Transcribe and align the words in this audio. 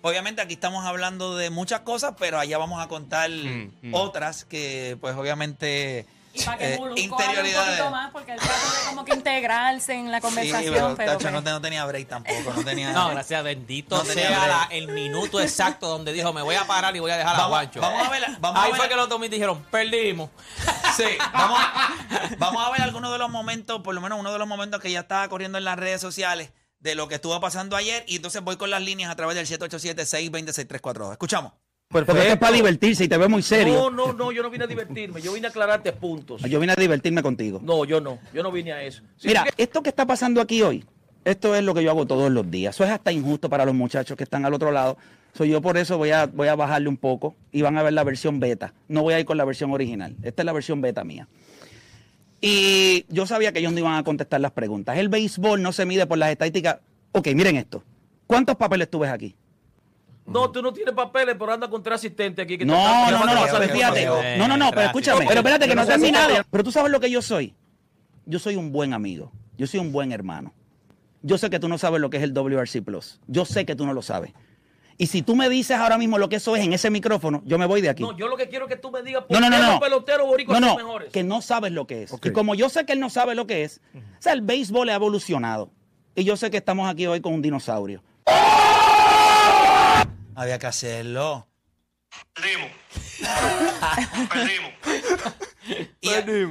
obviamente 0.00 0.40
aquí 0.40 0.54
estamos 0.54 0.86
hablando 0.86 1.36
de 1.36 1.50
muchas 1.50 1.80
cosas, 1.80 2.14
pero 2.18 2.38
allá 2.38 2.56
vamos 2.56 2.82
a 2.82 2.88
contar 2.88 3.28
Mm, 3.28 3.72
mm. 3.82 3.92
otras 3.94 4.46
que, 4.46 4.96
pues, 5.02 5.14
obviamente. 5.16 6.06
Y 6.32 6.42
para 6.42 6.56
que 6.56 6.72
eh, 6.74 6.78
Molusco 6.78 6.94
hable 6.94 7.02
un 7.02 7.12
interioridades. 7.28 7.68
poquito 7.76 7.90
más, 7.90 8.10
porque 8.10 8.32
él 8.32 8.38
trata 8.38 8.54
de 8.54 8.86
como 8.88 9.04
que 9.04 9.14
integrarse 9.16 9.92
en 9.92 10.10
la 10.10 10.16
Sí, 10.16 10.22
conversación, 10.22 10.72
pero, 10.74 10.94
pero, 10.96 11.12
tacho, 11.12 11.22
pues, 11.24 11.32
no, 11.34 11.42
te- 11.44 11.50
no 11.50 11.60
tenía 11.60 11.84
break 11.84 12.08
tampoco. 12.08 12.52
No 12.56 12.64
tenía. 12.64 12.90
No, 12.92 13.10
gracias, 13.10 13.44
bendito 13.44 13.98
No 13.98 14.02
tenía 14.04 14.28
sea 14.28 14.46
la- 14.48 14.68
el 14.70 14.88
minuto 14.88 15.38
exacto 15.42 15.88
donde 15.88 16.14
dijo, 16.14 16.32
me 16.32 16.40
voy 16.40 16.54
a 16.54 16.66
parar 16.66 16.96
y 16.96 17.00
voy 17.00 17.10
a 17.10 17.18
dejar 17.18 17.36
a 17.36 17.38
Vamos, 17.48 17.58
a 17.58 18.10
ver. 18.10 18.24
Vamos 18.40 18.62
Ahí 18.62 18.68
a 18.68 18.72
ver, 18.72 18.76
fue 18.80 18.88
que 18.88 18.96
los 18.96 19.10
dos 19.10 19.20
me 19.20 19.28
dijeron, 19.28 19.62
perdimos. 19.70 20.30
Sí, 20.96 21.04
vamos, 21.32 21.58
vamos 22.38 22.66
a 22.66 22.70
ver 22.72 22.80
algunos 22.82 23.12
de 23.12 23.18
los 23.18 23.30
momentos, 23.30 23.80
por 23.82 23.94
lo 23.94 24.00
menos 24.00 24.18
uno 24.18 24.32
de 24.32 24.38
los 24.38 24.48
momentos 24.48 24.80
que 24.80 24.90
ya 24.90 25.00
estaba 25.00 25.28
corriendo 25.28 25.58
en 25.58 25.64
las 25.64 25.78
redes 25.78 26.00
sociales 26.00 26.52
de 26.80 26.94
lo 26.94 27.08
que 27.08 27.16
estuvo 27.16 27.38
pasando 27.40 27.76
ayer. 27.76 28.04
Y 28.06 28.16
entonces 28.16 28.42
voy 28.42 28.56
con 28.56 28.70
las 28.70 28.82
líneas 28.82 29.10
a 29.10 29.16
través 29.16 29.36
del 29.36 29.46
787-620-6342. 29.46 31.12
Escuchamos. 31.12 31.52
Porque 31.88 32.10
esto 32.12 32.22
es 32.24 32.36
para 32.38 32.52
divertirse 32.56 33.04
y 33.04 33.08
te 33.08 33.16
veo 33.16 33.28
muy 33.28 33.42
serio. 33.42 33.74
No, 33.74 33.90
no, 33.90 34.12
no, 34.12 34.32
yo 34.32 34.42
no 34.42 34.50
vine 34.50 34.64
a 34.64 34.66
divertirme, 34.66 35.22
yo 35.22 35.32
vine 35.32 35.46
a 35.46 35.50
aclararte 35.50 35.92
puntos. 35.92 36.42
Yo 36.42 36.58
vine 36.58 36.72
a 36.72 36.76
divertirme 36.76 37.22
contigo. 37.22 37.60
No, 37.62 37.84
yo 37.84 38.00
no, 38.00 38.18
yo 38.34 38.42
no 38.42 38.50
vine 38.50 38.72
a 38.72 38.82
eso. 38.82 39.02
Mira, 39.22 39.44
porque- 39.44 39.62
esto 39.62 39.82
que 39.84 39.90
está 39.90 40.04
pasando 40.04 40.40
aquí 40.40 40.62
hoy, 40.62 40.84
esto 41.24 41.54
es 41.54 41.62
lo 41.62 41.74
que 41.74 41.84
yo 41.84 41.90
hago 41.92 42.04
todos 42.04 42.28
los 42.30 42.50
días. 42.50 42.74
Eso 42.74 42.82
es 42.84 42.90
hasta 42.90 43.12
injusto 43.12 43.48
para 43.48 43.64
los 43.64 43.74
muchachos 43.74 44.16
que 44.16 44.24
están 44.24 44.44
al 44.44 44.52
otro 44.54 44.72
lado. 44.72 44.96
So, 45.36 45.44
yo 45.44 45.60
por 45.60 45.76
eso 45.76 45.98
voy 45.98 46.10
a, 46.12 46.26
voy 46.26 46.48
a 46.48 46.54
bajarle 46.56 46.88
un 46.88 46.96
poco 46.96 47.36
y 47.52 47.60
van 47.62 47.76
a 47.76 47.82
ver 47.82 47.92
la 47.92 48.04
versión 48.04 48.40
beta. 48.40 48.72
No 48.88 49.02
voy 49.02 49.14
a 49.14 49.20
ir 49.20 49.26
con 49.26 49.36
la 49.36 49.44
versión 49.44 49.70
original. 49.72 50.16
Esta 50.22 50.42
es 50.42 50.46
la 50.46 50.52
versión 50.52 50.80
beta 50.80 51.04
mía. 51.04 51.28
Y 52.40 53.04
yo 53.08 53.26
sabía 53.26 53.52
que 53.52 53.58
ellos 53.60 53.72
no 53.72 53.78
iban 53.80 53.94
a 53.94 54.02
contestar 54.04 54.40
las 54.40 54.52
preguntas. 54.52 54.96
El 54.98 55.08
béisbol 55.08 55.62
no 55.62 55.72
se 55.72 55.86
mide 55.86 56.06
por 56.06 56.18
las 56.18 56.30
estadísticas. 56.30 56.78
Ok, 57.12 57.28
miren 57.34 57.56
esto. 57.56 57.82
¿Cuántos 58.26 58.56
papeles 58.56 58.90
tú 58.90 58.98
ves 59.00 59.10
aquí? 59.10 59.34
no, 60.26 60.50
tú 60.50 60.60
no 60.60 60.72
tienes 60.72 60.92
papeles, 60.92 61.36
pero 61.38 61.52
anda 61.52 61.68
con 61.70 61.82
tres 61.82 61.96
asistentes 61.96 62.42
aquí. 62.44 62.58
Que 62.58 62.64
No, 62.66 62.74
te 62.74 63.12
no, 63.12 63.24
no, 63.26 63.34
no, 63.34 63.68
fíjate. 63.68 64.06
No, 64.38 64.48
no, 64.48 64.56
no, 64.56 64.70
pero 64.70 64.86
escúchame. 64.86 65.24
Pero 65.26 65.40
espérate 65.40 65.68
que 65.68 65.74
no 65.74 65.82
he 65.82 65.84
Yo 65.86 65.90
no 65.92 65.98
sé 65.98 66.06
si 66.06 66.12
terminado. 66.12 66.42
te- 66.42 66.48
Pero 66.50 66.64
tú 66.64 66.72
sabes 66.72 66.90
lo 66.90 66.98
que 67.00 67.10
yo 67.10 67.22
soy. 67.22 67.54
Yo 68.26 68.38
soy 68.38 68.56
un 68.56 68.72
buen 68.72 68.92
amigo. 68.92 69.30
Yo 69.56 69.66
soy 69.66 69.80
un 69.80 69.92
buen 69.92 70.10
hermano. 70.12 70.52
Yo 71.22 71.38
sé 71.38 71.48
que 71.48 71.58
tú 71.60 71.68
no 71.68 71.78
sabes 71.78 72.00
lo 72.00 72.10
que 72.10 72.16
es 72.16 72.22
el 72.24 72.32
WRC 72.32 72.82
Plus. 72.82 73.20
Yo 73.28 73.44
sé 73.44 73.64
que 73.66 73.76
tú 73.76 73.86
no 73.86 73.92
lo 73.92 74.02
sabes. 74.02 74.32
Y 74.98 75.06
si 75.08 75.20
tú 75.22 75.36
me 75.36 75.48
dices 75.50 75.76
ahora 75.76 75.98
mismo 75.98 76.16
lo 76.18 76.28
que 76.28 76.36
eso 76.36 76.56
es 76.56 76.64
en 76.64 76.72
ese 76.72 76.88
micrófono, 76.90 77.42
yo 77.44 77.58
me 77.58 77.66
voy 77.66 77.82
de 77.82 77.90
aquí. 77.90 78.02
No, 78.02 78.16
yo 78.16 78.28
lo 78.28 78.36
que 78.36 78.48
quiero 78.48 78.64
es 78.66 78.70
que 78.74 78.76
tú 78.80 78.90
me 78.90 79.02
digas 79.02 79.24
por 79.24 79.38
No, 79.38 79.48
no, 79.50 79.54
qué 79.56 79.62
no. 79.62 79.70
los 79.72 79.80
peloteros 79.80 80.26
boricuas 80.26 80.60
No, 80.60 80.68
son 80.68 80.76
no, 80.78 80.84
mejores. 80.84 81.12
que 81.12 81.22
no 81.22 81.42
sabes 81.42 81.72
lo 81.72 81.86
que 81.86 82.04
es. 82.04 82.14
Y 82.24 82.30
como 82.30 82.54
yo 82.54 82.68
sé 82.70 82.86
que 82.86 82.94
él 82.94 83.00
no 83.00 83.10
sabe 83.10 83.34
lo 83.34 83.46
que 83.46 83.64
es, 83.64 83.80
o 83.94 84.22
sea, 84.22 84.32
el 84.32 84.40
béisbol 84.40 84.88
ha 84.88 84.94
evolucionado. 84.94 85.70
Y 86.14 86.24
yo 86.24 86.36
sé 86.38 86.50
que 86.50 86.56
estamos 86.56 86.88
aquí 86.90 87.06
hoy 87.06 87.20
con 87.20 87.34
un 87.34 87.42
dinosaurio. 87.42 88.02
Había 90.34 90.58
que 90.58 90.66
hacerlo. 90.66 91.46
Perdimos. 92.34 92.68
Perdimos. 94.30 94.70
Y, 96.00 96.10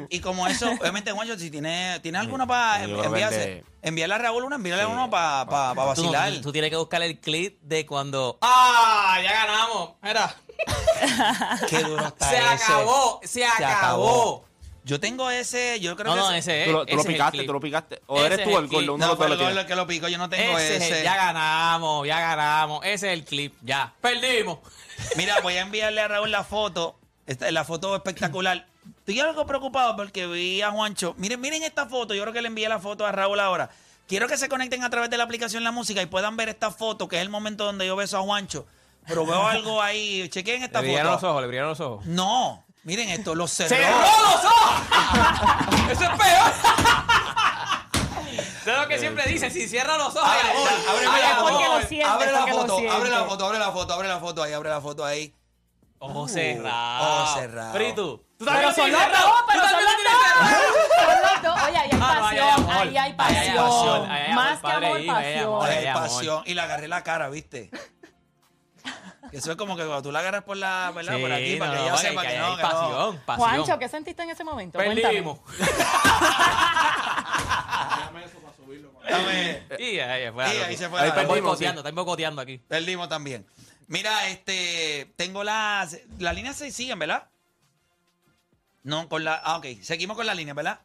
y 0.09 0.19
como 0.19 0.47
eso, 0.47 0.69
obviamente, 0.79 1.11
Juancho, 1.11 1.37
si 1.37 1.49
tienes 1.51 2.01
tiene 2.01 2.17
alguna 2.17 2.45
para 2.45 2.83
enviarse, 2.83 3.63
envíale 3.81 4.13
a 4.13 4.17
Raúl 4.17 4.43
una, 4.43 4.55
envíale 4.57 4.85
uno 4.85 5.09
para 5.09 5.45
pa, 5.45 5.73
no- 5.73 5.85
vacilar. 5.87 6.33
tú- 6.33 6.41
tú 6.41 6.51
tienes 6.51 6.69
que 6.69 6.77
buscar 6.77 7.01
el 7.01 7.19
clip 7.19 7.59
de 7.61 7.85
cuando, 7.85 8.37
¡ah! 8.41 9.17
Ya 9.23 9.31
ganamos. 9.31 9.91
Mira, 10.01 10.35
Qué 11.69 11.79
duro 11.83 12.07
está 12.07 12.29
se 12.29 12.37
ese. 12.37 12.45
acabó, 12.47 13.19
se 13.23 13.45
acabó. 13.45 14.45
Yo 14.83 14.99
tengo 14.99 15.31
ese, 15.31 15.79
yo 15.79 15.95
creo 15.95 16.15
No, 16.15 16.21
que 16.27 16.29
no, 16.29 16.31
ese 16.35 16.61
es. 16.61 16.67
Tú 16.67 16.73
lo, 16.73 16.85
tú 16.85 16.89
ese 16.89 16.95
lo 16.95 17.01
es 17.01 17.07
el 17.07 17.13
picaste, 17.13 17.43
tú 17.43 17.53
lo 17.53 17.59
picaste. 17.59 18.01
O 18.05 18.17
Ese 18.17 18.25
eres 18.27 18.39
es 18.39 18.45
tú 18.45 18.57
el 18.59 18.67
clip. 18.69 18.81
uno 18.83 18.97
No, 18.99 19.05
de 19.05 19.07
los 19.07 19.17
fue 19.17 19.25
dos 19.27 19.31
el 19.33 19.39
lo 19.39 19.45
gol 19.45 19.53
tiene. 19.53 19.67
que 19.67 19.75
lo 19.75 19.87
pico, 19.87 20.07
yo 20.07 20.17
no 20.19 20.29
tengo 20.29 20.59
Ese 20.59 20.75
es 20.77 20.83
ese. 20.83 20.97
el- 20.99 21.03
ya 21.03 21.15
ganamos, 21.15 22.05
ya 22.07 22.19
ganamos. 22.19 22.85
Ese 22.85 23.07
es 23.11 23.13
el 23.19 23.25
clip, 23.25 23.55
ya. 23.63 23.93
Perdimos. 23.99 24.59
Mira, 25.15 25.39
voy 25.41 25.55
a 25.57 25.61
enviarle 25.61 26.01
a 26.01 26.07
Raúl 26.07 26.29
la 26.29 26.43
foto. 26.43 26.99
Esta, 27.25 27.49
la 27.51 27.63
foto 27.63 27.95
espectacular. 27.95 28.67
Estoy 29.05 29.19
algo 29.19 29.45
preocupado 29.45 29.95
porque 29.95 30.25
vi 30.25 30.63
a 30.63 30.71
Juancho. 30.71 31.13
Miren, 31.17 31.39
miren 31.39 31.61
esta 31.61 31.85
foto. 31.85 32.15
Yo 32.15 32.23
creo 32.23 32.33
que 32.33 32.41
le 32.41 32.47
envié 32.47 32.67
la 32.67 32.79
foto 32.79 33.05
a 33.05 33.11
Raúl 33.11 33.39
ahora. 33.39 33.69
Quiero 34.07 34.27
que 34.27 34.35
se 34.35 34.49
conecten 34.49 34.83
a 34.83 34.89
través 34.89 35.11
de 35.11 35.17
la 35.17 35.23
aplicación 35.25 35.63
La 35.63 35.71
Música 35.71 36.01
y 36.01 36.07
puedan 36.07 36.35
ver 36.37 36.49
esta 36.49 36.71
foto, 36.71 37.07
que 37.07 37.17
es 37.17 37.21
el 37.21 37.29
momento 37.29 37.65
donde 37.65 37.85
yo 37.85 37.95
beso 37.95 38.17
a 38.17 38.21
Juancho. 38.21 38.65
Pero 39.05 39.23
veo 39.27 39.45
algo 39.47 39.79
ahí. 39.79 40.27
Chequen 40.29 40.63
esta 40.63 40.81
Le 40.81 40.87
brillaron 40.87 41.11
los 41.11 41.21
foto. 41.21 41.31
ojos, 41.31 41.41
le 41.43 41.47
brillaron 41.47 41.69
los 41.69 41.79
ojos. 41.81 42.05
No, 42.07 42.65
miren 42.83 43.09
esto, 43.09 43.35
los 43.35 43.51
cerró. 43.51 43.75
¡Cerró 43.75 43.99
los 43.99 44.45
ojos! 44.45 44.81
¡Eso 45.91 46.03
es 46.03 46.09
peor! 46.09 46.51
Es 48.65 48.75
lo 48.81 48.87
que 48.87 48.97
siempre 48.97 49.27
dicen, 49.27 49.51
si 49.51 49.67
cierra 49.67 49.95
los 49.99 50.15
ojos, 50.15 50.27
Abre, 50.27 50.49
abre, 50.49 51.21
porque 51.39 51.65
lo 51.65 51.71
abre, 51.73 51.87
siente, 51.87 52.05
abre 52.07 52.31
la 52.31 52.47
foto, 52.47 52.77
abre 52.91 53.09
la 53.11 53.23
foto, 53.25 53.45
abre 53.45 53.59
la 53.59 53.71
foto, 53.71 53.93
abre 53.93 54.07
la 54.07 54.19
foto 54.19 54.41
ahí, 54.43 54.53
abre 54.53 54.69
la 54.71 54.81
foto 54.81 55.05
ahí. 55.05 55.31
Ojos 55.99 56.31
Uh, 56.31 56.33
cerrados. 56.33 57.07
ojos 57.29 57.39
cerrados. 57.39 57.73
Pero 58.37 58.45
¿y 58.45 58.45
tú? 58.45 58.45
¿Tú 58.45 58.45
Pero 58.45 58.55
también 58.61 58.75
son 58.75 58.91
lo 58.91 58.99
los 58.99 59.11
dos, 59.11 59.43
pero 59.47 59.61
¿Tú 59.61 59.67
son 59.69 59.79
también 59.85 60.03
los 60.05 60.21
dos. 60.25 60.55
Son 60.95 61.21
los 61.21 61.41
dos. 61.43 61.63
Oye, 61.67 61.77
ahí 61.77 61.89
hay 61.91 61.99
Ah, 62.01 62.15
no, 62.15 62.21
pasión, 62.21 62.47
amor. 62.49 62.75
ahí 62.87 62.97
hay 62.97 63.13
pasión. 63.13 63.55
pasión, 63.55 64.35
Más 64.35 64.59
que 64.59 64.67
amor, 64.71 65.05
pasión. 65.05 65.65
ahí 65.65 65.77
Ay, 65.77 65.85
hay 65.85 65.93
pasión. 65.93 66.43
Y 66.45 66.53
le 66.53 66.61
agarré 66.61 66.87
la 66.87 67.03
cara, 67.03 67.29
¿viste? 67.29 67.69
Que 69.31 69.37
Eso 69.37 69.51
es 69.51 69.57
como 69.57 69.75
que 69.75 69.83
cuando 69.83 70.01
tú 70.03 70.11
la 70.11 70.19
agarras 70.19 70.43
por 70.43 70.57
la, 70.57 70.91
¿verdad? 70.93 71.19
por 71.19 71.31
aquí, 71.31 71.53
Sí, 71.53 71.57
para 71.59 71.71
no, 71.71 71.77
que 71.77 71.79
no, 71.79 71.85
ella 71.85 71.93
vale, 71.95 72.09
sepa 72.09 72.21
que 72.21 72.27
que, 72.27 72.33
hay 72.35 72.39
no, 72.41 72.55
que 72.57 72.61
no. 72.63 72.69
pasión, 72.69 73.21
pasión. 73.25 73.49
Juancho, 73.49 73.79
¿qué 73.79 73.89
sentiste 73.89 74.23
en 74.23 74.29
ese 74.29 74.43
momento? 74.43 74.77
Perdimos. 74.79 75.39
Dame. 79.09 79.63
Y 79.79 79.99
ahí, 79.99 80.31
fue 80.31 80.43
Y 80.55 80.57
ahí 80.61 80.77
se 80.77 80.89
fue 80.89 80.99
Ahí 80.99 81.11
perdimos, 81.11 81.27
boicoteando, 81.41 81.81
están 81.81 81.95
boicoteando 81.95 82.41
aquí. 82.41 82.57
Perdimos 82.67 83.07
también. 83.09 83.45
Mira, 83.87 84.27
este, 84.29 85.13
tengo 85.15 85.43
las, 85.43 85.97
las 86.17 86.33
líneas 86.35 86.55
se 86.55 86.71
siguen, 86.71 86.97
¿verdad? 86.97 87.27
No, 88.85 89.09
con 89.09 89.23
la, 89.23 89.41
ah, 89.43 89.57
ok, 89.57 89.65
seguimos 89.81 90.15
con 90.15 90.27
las 90.27 90.37
líneas, 90.37 90.55
¿verdad? 90.55 90.79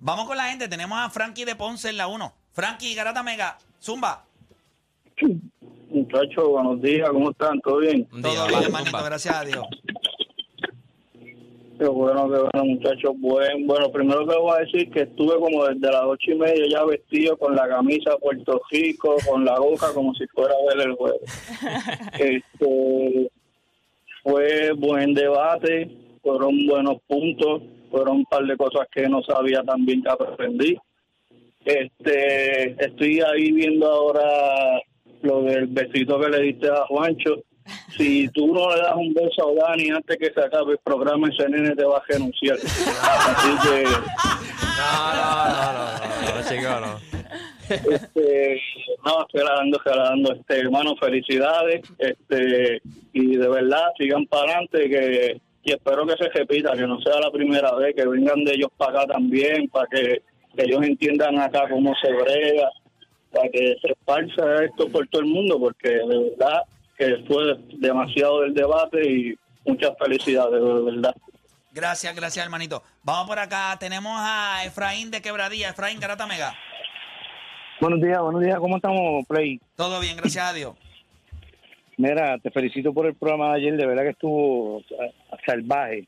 Vamos 0.00 0.26
con 0.26 0.36
la 0.36 0.50
gente, 0.50 0.68
tenemos 0.68 0.98
a 0.98 1.08
Frankie 1.08 1.46
de 1.46 1.56
Ponce 1.56 1.88
en 1.88 1.96
la 1.96 2.06
1. 2.06 2.34
Frankie, 2.52 2.94
Garata 2.94 3.22
Mega, 3.22 3.56
Zumba. 3.82 4.26
Muchachos, 5.88 6.46
buenos 6.46 6.82
días, 6.82 7.08
¿cómo 7.08 7.30
están? 7.30 7.58
¿Todo 7.60 7.78
bien? 7.78 8.06
Un 8.12 8.20
Todo 8.20 8.32
día, 8.32 8.46
bien, 8.48 8.62
hermanito, 8.64 9.02
gracias 9.02 9.34
a 9.34 9.44
Dios. 9.46 9.66
Qué 11.78 11.86
bueno, 11.86 12.28
qué 12.28 12.38
bueno, 12.38 12.64
muchachos. 12.66 13.12
Buen, 13.16 13.66
bueno, 13.66 13.90
primero 13.90 14.26
que 14.26 14.36
voy 14.36 14.52
a 14.54 14.60
decir 14.60 14.90
que 14.90 15.02
estuve 15.04 15.36
como 15.36 15.64
desde 15.64 15.90
las 15.90 16.04
ocho 16.04 16.32
y 16.32 16.34
media 16.34 16.66
ya 16.70 16.84
vestido 16.84 17.38
con 17.38 17.56
la 17.56 17.66
camisa 17.66 18.18
Puerto 18.18 18.60
Rico, 18.70 19.16
con 19.26 19.46
la 19.46 19.58
boca 19.58 19.86
como 19.94 20.12
si 20.14 20.26
fuera 20.26 20.52
a 20.52 20.74
ver 20.74 20.86
el 20.86 20.94
juego. 20.96 21.18
este, 22.18 23.30
fue 24.22 24.72
buen 24.72 25.14
debate, 25.14 26.07
fueron 26.28 26.66
buenos 26.66 26.96
puntos, 27.06 27.62
fueron 27.90 28.16
un 28.18 28.24
par 28.26 28.44
de 28.44 28.56
cosas 28.56 28.86
que 28.92 29.08
no 29.08 29.22
sabía 29.22 29.62
también 29.62 30.02
que 30.02 30.10
aprendí. 30.10 30.76
Este, 31.64 32.84
estoy 32.84 33.20
ahí 33.20 33.50
viendo 33.52 33.90
ahora 33.90 34.80
lo 35.22 35.42
del 35.44 35.66
besito 35.68 36.20
que 36.20 36.28
le 36.28 36.40
diste 36.42 36.68
a 36.68 36.84
Juancho. 36.86 37.42
Si 37.96 38.28
tú 38.28 38.52
no 38.52 38.74
le 38.74 38.80
das 38.80 38.94
un 38.94 39.12
beso 39.14 39.48
a 39.48 39.68
Dani 39.68 39.90
antes 39.90 40.16
que 40.18 40.32
se 40.32 40.40
acabe 40.40 40.72
el 40.72 40.78
programa, 40.84 41.28
ese 41.28 41.48
nene 41.48 41.74
te 41.74 41.84
va 41.84 41.96
a 41.96 42.02
renunciar. 42.06 42.56
Así 42.56 43.68
que, 43.68 43.84
No, 44.78 45.14
no, 45.14 45.48
no, 45.48 45.72
no, 45.72 46.36
no, 46.36 46.48
chico, 46.48 46.80
no. 46.80 47.08
este, 47.94 48.60
no, 49.04 49.26
gelando, 49.32 49.78
gelando, 49.80 50.32
este, 50.34 50.60
hermano, 50.60 50.94
felicidades, 50.96 51.82
este, 51.98 52.80
y 53.12 53.36
de 53.36 53.48
verdad, 53.48 53.92
sigan 53.98 54.26
para 54.26 54.52
adelante, 54.52 54.88
que, 54.88 55.40
y 55.64 55.72
espero 55.72 56.06
que 56.06 56.16
se 56.16 56.28
repita, 56.30 56.72
que 56.72 56.86
no 56.86 57.00
sea 57.00 57.20
la 57.20 57.30
primera 57.30 57.74
vez, 57.74 57.94
que 57.94 58.06
vengan 58.06 58.44
de 58.44 58.54
ellos 58.54 58.70
para 58.76 59.02
acá 59.02 59.12
también, 59.12 59.68
para 59.68 59.86
que, 59.88 60.22
que 60.56 60.64
ellos 60.64 60.82
entiendan 60.82 61.38
acá 61.38 61.68
cómo 61.68 61.94
se 62.00 62.12
brega, 62.12 62.70
para 63.32 63.48
que 63.50 63.76
se 63.80 63.92
esparza 63.92 64.64
esto 64.64 64.88
por 64.88 65.06
todo 65.08 65.22
el 65.22 65.28
mundo, 65.28 65.58
porque 65.58 65.90
de 65.90 66.30
verdad 66.30 66.62
que 66.96 67.24
fue 67.26 67.56
demasiado 67.78 68.40
del 68.40 68.54
debate 68.54 69.10
y 69.10 69.38
muchas 69.64 69.92
felicidades, 69.98 70.62
de 70.62 70.82
verdad. 70.82 71.14
Gracias, 71.72 72.14
gracias, 72.14 72.44
hermanito. 72.44 72.82
Vamos 73.02 73.28
por 73.28 73.38
acá. 73.38 73.76
Tenemos 73.78 74.12
a 74.16 74.64
Efraín 74.64 75.10
de 75.10 75.22
Quebradilla. 75.22 75.68
Efraín 75.68 76.00
Garata 76.00 76.26
Mega. 76.26 76.54
Buenos 77.80 78.00
días, 78.00 78.20
buenos 78.20 78.42
días, 78.42 78.58
¿cómo 78.58 78.76
estamos, 78.76 79.24
Play? 79.28 79.60
Todo 79.76 80.00
bien, 80.00 80.16
gracias 80.16 80.44
a 80.44 80.52
Dios. 80.52 80.74
Mira, 81.98 82.38
te 82.38 82.52
felicito 82.52 82.94
por 82.94 83.06
el 83.06 83.14
programa 83.14 83.50
de 83.50 83.60
ayer, 83.60 83.76
de 83.76 83.86
verdad 83.86 84.04
que 84.04 84.10
estuvo 84.10 84.82
salvaje. 85.44 86.06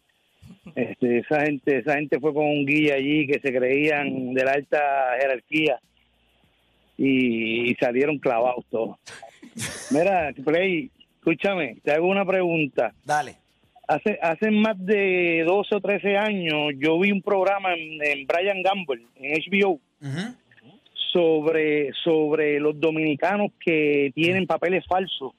Este, 0.74 1.18
esa 1.18 1.40
gente, 1.42 1.78
esa 1.78 1.94
gente 1.94 2.20
fue 2.20 2.32
con 2.32 2.44
un 2.44 2.64
guía 2.64 2.94
allí 2.94 3.26
que 3.26 3.40
se 3.40 3.52
creían 3.52 4.32
de 4.32 4.44
la 4.44 4.52
alta 4.52 4.78
jerarquía 5.20 5.80
y, 6.96 7.70
y 7.70 7.74
salieron 7.74 8.18
clavados 8.18 8.64
todos. 8.70 8.98
Mira, 9.90 10.32
Play, 10.44 10.90
escúchame, 11.16 11.78
te 11.82 11.92
hago 11.92 12.06
una 12.06 12.24
pregunta. 12.24 12.94
Dale. 13.04 13.36
Hace, 13.88 14.16
hace 14.22 14.52
más 14.52 14.78
de 14.78 15.42
12 15.44 15.74
o 15.74 15.80
13 15.80 16.16
años 16.16 16.72
yo 16.78 17.00
vi 17.00 17.10
un 17.10 17.22
programa 17.22 17.74
en, 17.74 17.98
en 18.00 18.26
Brian 18.28 18.62
Gamble, 18.62 19.02
en 19.16 19.42
HBO, 19.42 19.80
sobre, 21.12 21.92
sobre 22.04 22.60
los 22.60 22.78
dominicanos 22.78 23.50
que 23.58 24.12
tienen 24.14 24.46
papeles 24.46 24.86
falsos, 24.86 25.32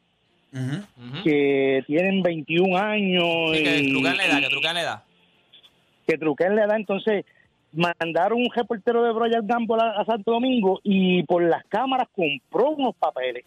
Que 1.23 1.83
tienen 1.87 2.21
21 2.21 2.77
años 2.77 3.25
Sí, 3.55 3.63
que 3.63 3.87
trucan 3.91 4.17
la 4.17 4.25
edad, 4.25 4.39
que 4.41 4.49
trucan 4.49 4.73
la 4.75 4.81
edad. 4.81 5.03
que 6.07 6.17
truquen 6.17 6.55
la 6.55 6.63
edad. 6.65 6.75
Entonces 6.75 7.25
mandaron 7.73 8.39
un 8.41 8.49
reportero 8.53 9.01
de 9.03 9.11
Brian 9.13 9.47
Gamble 9.47 9.77
a, 9.81 10.01
a 10.01 10.05
Santo 10.05 10.31
Domingo 10.31 10.79
y 10.83 11.23
por 11.23 11.41
las 11.43 11.63
cámaras 11.65 12.07
compró 12.13 12.71
unos 12.71 12.95
papeles. 12.95 13.45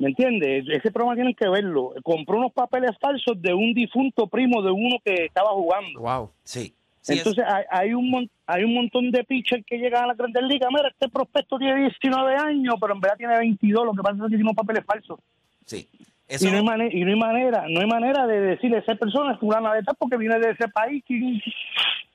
¿Me 0.00 0.08
entiendes? 0.10 0.64
Ese 0.68 0.90
programa 0.92 1.16
tienen 1.16 1.34
que 1.34 1.48
verlo. 1.48 1.92
Compró 2.04 2.38
unos 2.38 2.52
papeles 2.52 2.92
falsos 3.00 3.40
de 3.42 3.52
un 3.52 3.74
difunto 3.74 4.26
primo 4.28 4.62
de 4.62 4.70
uno 4.70 4.96
que 5.04 5.24
estaba 5.24 5.50
jugando. 5.50 6.00
Wow. 6.00 6.30
Sí. 6.44 6.72
Sí, 7.00 7.14
es- 7.14 7.18
Entonces 7.20 7.44
hay, 7.48 7.64
hay 7.70 7.94
un 7.94 8.08
mon- 8.10 8.30
hay 8.46 8.64
un 8.64 8.74
montón 8.74 9.10
de 9.10 9.24
pitchers 9.24 9.64
que 9.66 9.76
llegan 9.78 10.04
a 10.04 10.06
la 10.08 10.14
Grandes 10.14 10.42
Ligas. 10.44 10.68
Mira, 10.72 10.88
este 10.88 11.08
prospecto 11.08 11.58
tiene 11.58 11.80
19 11.80 12.36
años, 12.36 12.74
pero 12.80 12.94
en 12.94 13.00
verdad 13.00 13.16
tiene 13.16 13.38
22. 13.38 13.84
Lo 13.86 13.92
que 13.92 14.02
pasa 14.02 14.16
es 14.16 14.22
que 14.22 14.28
tiene 14.28 14.42
unos 14.44 14.56
papeles 14.56 14.84
falsos. 14.84 15.18
Sí. 15.68 15.88
Y 16.30 16.44
no, 16.44 16.56
hay 16.58 16.62
mane- 16.62 16.90
y 16.92 17.00
no 17.04 17.10
hay 17.10 17.18
manera, 17.18 17.64
no 17.68 17.80
hay 17.80 17.86
manera 17.86 18.26
de 18.26 18.40
decirle 18.40 18.76
a 18.76 18.80
esa 18.80 18.94
persona 18.96 19.32
es 19.32 19.40
fulana 19.40 19.72
de 19.74 19.82
tal 19.82 19.94
porque 19.98 20.16
viene 20.18 20.38
de 20.38 20.50
ese 20.50 20.68
país 20.68 21.02
que 21.06 21.18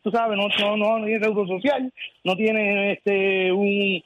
tú 0.03 0.11
sabes, 0.11 0.38
no, 0.38 0.47
no, 0.59 0.77
no, 0.77 1.00
no 1.00 1.05
tiene 1.05 1.23
seguro 1.23 1.47
social, 1.47 1.91
no 2.23 2.35
tiene 2.35 2.91
este 2.94 3.51
un 3.51 4.03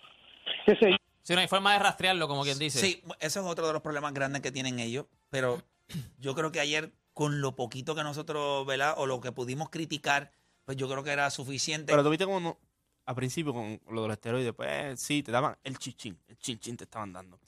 qué 0.65 0.75
sé 0.79 0.91
yo. 0.91 0.97
Sí, 1.23 1.33
no 1.33 1.41
hay 1.41 1.47
forma 1.47 1.73
de 1.73 1.79
rastrearlo, 1.79 2.27
como 2.29 2.43
quien 2.43 2.57
dice. 2.57 2.79
sí, 2.79 3.01
eso 3.19 3.39
es 3.41 3.45
otro 3.45 3.67
de 3.67 3.73
los 3.73 3.81
problemas 3.81 4.13
grandes 4.13 4.41
que 4.41 4.49
tienen 4.51 4.79
ellos. 4.79 5.07
Pero 5.29 5.61
yo 6.19 6.33
creo 6.35 6.53
que 6.53 6.61
ayer, 6.61 6.91
con 7.13 7.41
lo 7.41 7.55
poquito 7.57 7.93
que 7.95 8.03
nosotros, 8.03 8.65
¿verdad? 8.65 8.93
O 8.97 9.07
lo 9.07 9.19
que 9.19 9.33
pudimos 9.33 9.69
criticar, 9.69 10.31
pues 10.63 10.77
yo 10.77 10.87
creo 10.87 11.03
que 11.03 11.11
era 11.11 11.29
suficiente. 11.29 11.91
Pero 11.91 12.01
tú 12.03 12.09
viste 12.09 12.23
como 12.23 12.39
no- 12.39 12.57
al 13.05 13.15
principio 13.15 13.53
con 13.53 13.79
lo 13.89 14.03
de 14.03 14.07
los 14.07 14.15
esteroides, 14.17 14.53
pues 14.53 15.01
sí, 15.01 15.21
te 15.21 15.31
daban 15.33 15.57
el 15.65 15.77
chichín, 15.77 16.17
el 16.29 16.37
chinchín 16.37 16.77
te 16.77 16.85
estaban 16.85 17.11
dando. 17.11 17.39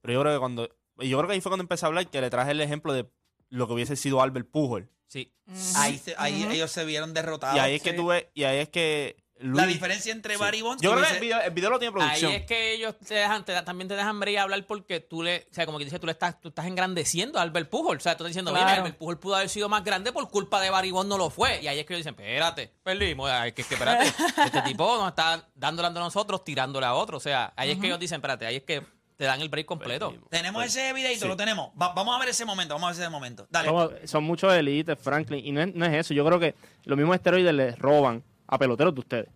Pero 0.00 0.14
yo 0.14 0.20
creo 0.20 0.32
que 0.34 0.38
cuando, 0.38 0.68
y 1.00 1.08
yo 1.08 1.18
creo 1.18 1.28
que 1.28 1.34
ahí 1.34 1.40
fue 1.40 1.50
cuando 1.50 1.62
empecé 1.62 1.84
a 1.86 1.88
hablar 1.88 2.08
que 2.08 2.20
le 2.20 2.30
traje 2.30 2.50
el 2.52 2.60
ejemplo 2.60 2.92
de 2.92 3.08
lo 3.50 3.66
que 3.66 3.72
hubiese 3.74 3.96
sido 3.96 4.20
Albert 4.22 4.50
Pujol. 4.50 4.90
Sí. 5.06 5.32
ahí 5.76 5.98
se- 5.98 6.14
ahí 6.18 6.44
ellos 6.50 6.70
se 6.72 6.84
vieron 6.84 7.14
derrotados. 7.14 7.56
y 7.56 7.60
ahí 7.60 7.74
es 7.76 7.82
que 7.82 7.90
Sí. 7.90 7.96
tú 7.96 8.06
ves, 8.06 8.26
y 8.34 8.44
ahí 8.44 8.58
es 8.58 8.68
que 8.68 9.22
Luis- 9.40 9.56
La 9.62 9.66
diferencia 9.66 10.12
entre 10.12 10.34
Sí. 10.34 10.40
Barry 10.40 10.62
Bonds 10.62 10.80
Yo 10.80 10.92
creo 10.92 11.04
que 11.04 11.12
el 11.14 11.20
video, 11.20 11.40
el 11.40 11.50
video 11.50 11.68
lo 11.70 11.78
tiene 11.80 11.90
producción. 11.92 12.30
Ahí 12.30 12.36
es 12.38 12.46
que 12.46 12.72
ellos 12.72 12.94
te 13.04 13.14
dejan, 13.14 13.44
te 13.44 13.60
también 13.62 13.88
te 13.88 13.96
dejan 13.96 14.18
ver 14.20 14.28
y 14.30 14.36
hablar 14.36 14.64
porque 14.64 15.00
tú 15.00 15.24
le, 15.24 15.48
o 15.50 15.54
sea, 15.54 15.66
como 15.66 15.78
que 15.78 15.84
dice, 15.84 15.98
tú 15.98 16.06
le 16.06 16.12
estás, 16.12 16.40
tú 16.40 16.48
estás 16.50 16.66
engrandeciendo 16.66 17.40
a 17.40 17.42
Albert 17.42 17.68
Pujol. 17.68 17.96
O 17.96 18.00
sea, 18.00 18.12
tú 18.16 18.22
estás 18.24 18.28
diciendo, 18.30 18.52
Claro. 18.52 18.64
mira, 18.66 18.78
Albert 18.78 18.96
Pujol 18.96 19.18
pudo 19.18 19.34
haber 19.34 19.48
sido 19.48 19.68
más 19.68 19.82
grande 19.82 20.12
por 20.12 20.28
culpa 20.30 20.60
de 20.60 20.70
Barry 20.70 20.92
Bonds, 20.92 21.08
no 21.08 21.18
lo 21.18 21.30
fue. 21.30 21.60
Y 21.62 21.66
ahí 21.66 21.80
es 21.80 21.84
que 21.84 21.94
ellos 21.94 22.04
dicen, 22.06 22.14
espérate, 22.18 22.72
perdimos, 22.84 23.28
ay, 23.28 23.50
que, 23.52 23.64
que 23.64 23.74
espérate, 23.74 24.04
este 24.52 24.62
tipo 24.62 24.96
nos 24.96 25.08
está 25.08 25.48
dándole 25.56 25.88
a 25.88 25.90
nosotros, 25.90 26.44
tirándole 26.44 26.86
a 26.86 26.94
otro. 26.94 27.16
O 27.16 27.20
sea, 27.20 27.52
ahí 27.56 27.72
es 27.72 27.78
que 27.78 27.86
ellos 27.88 27.98
dicen, 27.98 28.16
espérate, 28.18 28.46
ahí 28.46 28.56
es 28.56 28.62
que 28.62 28.86
te 29.16 29.24
dan 29.24 29.40
el 29.40 29.48
break 29.48 29.66
completo. 29.66 30.08
Perdimos. 30.08 30.28
Tenemos 30.30 30.64
ese 30.64 30.92
videito, 30.92 31.28
lo 31.28 31.36
tenemos. 31.36 31.70
Va- 31.80 31.92
vamos 31.94 32.16
a 32.16 32.18
ver 32.18 32.28
ese 32.30 32.44
momento, 32.44 32.74
vamos 32.74 32.88
a 32.88 32.92
ver 32.92 33.00
ese 33.02 33.10
momento. 33.10 33.46
Dale. 33.50 33.68
Somos- 33.68 33.92
son 34.04 34.24
muchos 34.24 34.52
élites, 34.52 34.98
Franklin, 34.98 35.44
y 35.46 35.52
no 35.52 35.60
es, 35.62 35.74
no 35.74 35.84
es 35.86 35.92
eso. 35.94 36.14
Yo 36.14 36.24
creo 36.26 36.40
que 36.40 36.54
los 36.84 36.96
mismos 36.98 37.14
esteroides 37.16 37.54
les 37.54 37.78
roban 37.78 38.22
a 38.46 38.58
peloteros 38.58 38.92
de 38.94 39.00
ustedes. 39.00 39.28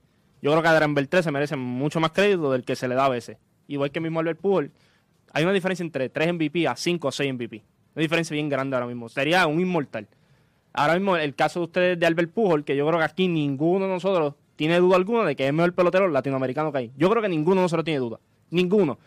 Yo 0.42 0.50
creo 0.50 0.62
que 0.62 0.68
Adrian 0.68 0.94
Beltré 0.94 1.22
se 1.22 1.30
merece 1.30 1.56
mucho 1.56 2.00
más 2.00 2.12
crédito 2.12 2.50
del 2.52 2.64
que 2.64 2.76
se 2.76 2.86
le 2.88 2.94
da 2.94 3.06
a 3.06 3.08
veces. 3.08 3.38
Igual 3.66 3.90
que 3.90 3.98
el 3.98 4.02
mismo 4.04 4.20
Albert 4.20 4.40
Pujol. 4.40 4.70
Hay 5.32 5.44
una 5.44 5.52
diferencia 5.52 5.82
entre 5.82 6.08
3 6.08 6.32
MVP 6.32 6.66
a 6.66 6.74
5 6.76 7.08
o 7.08 7.12
6 7.12 7.32
MVP. 7.34 7.64
Una 7.94 8.02
diferencia 8.02 8.34
bien 8.34 8.48
grande 8.48 8.76
ahora 8.76 8.86
mismo. 8.86 9.08
Sería 9.08 9.46
un 9.46 9.60
inmortal. 9.60 10.06
Ahora 10.72 10.94
mismo 10.94 11.16
el 11.16 11.34
caso 11.34 11.60
de 11.60 11.64
ustedes 11.66 11.98
de 11.98 12.06
Albert 12.06 12.32
Pujol, 12.32 12.64
que 12.64 12.76
yo 12.76 12.86
creo 12.86 12.98
que 12.98 13.04
aquí 13.04 13.28
ninguno 13.28 13.86
de 13.86 13.92
nosotros 13.92 14.34
tiene 14.56 14.78
duda 14.78 14.96
alguna 14.96 15.24
de 15.24 15.34
que 15.36 15.42
es 15.44 15.48
el 15.48 15.54
mejor 15.54 15.74
pelotero 15.74 16.08
latinoamericano 16.08 16.70
que 16.72 16.78
hay. 16.78 16.92
Yo 16.96 17.10
creo 17.10 17.22
que 17.22 17.28
ninguno 17.28 17.56
de 17.56 17.62
nosotros 17.64 17.84
tiene 17.84 18.00
duda. 18.00 18.18
Ninguno. 18.50 18.98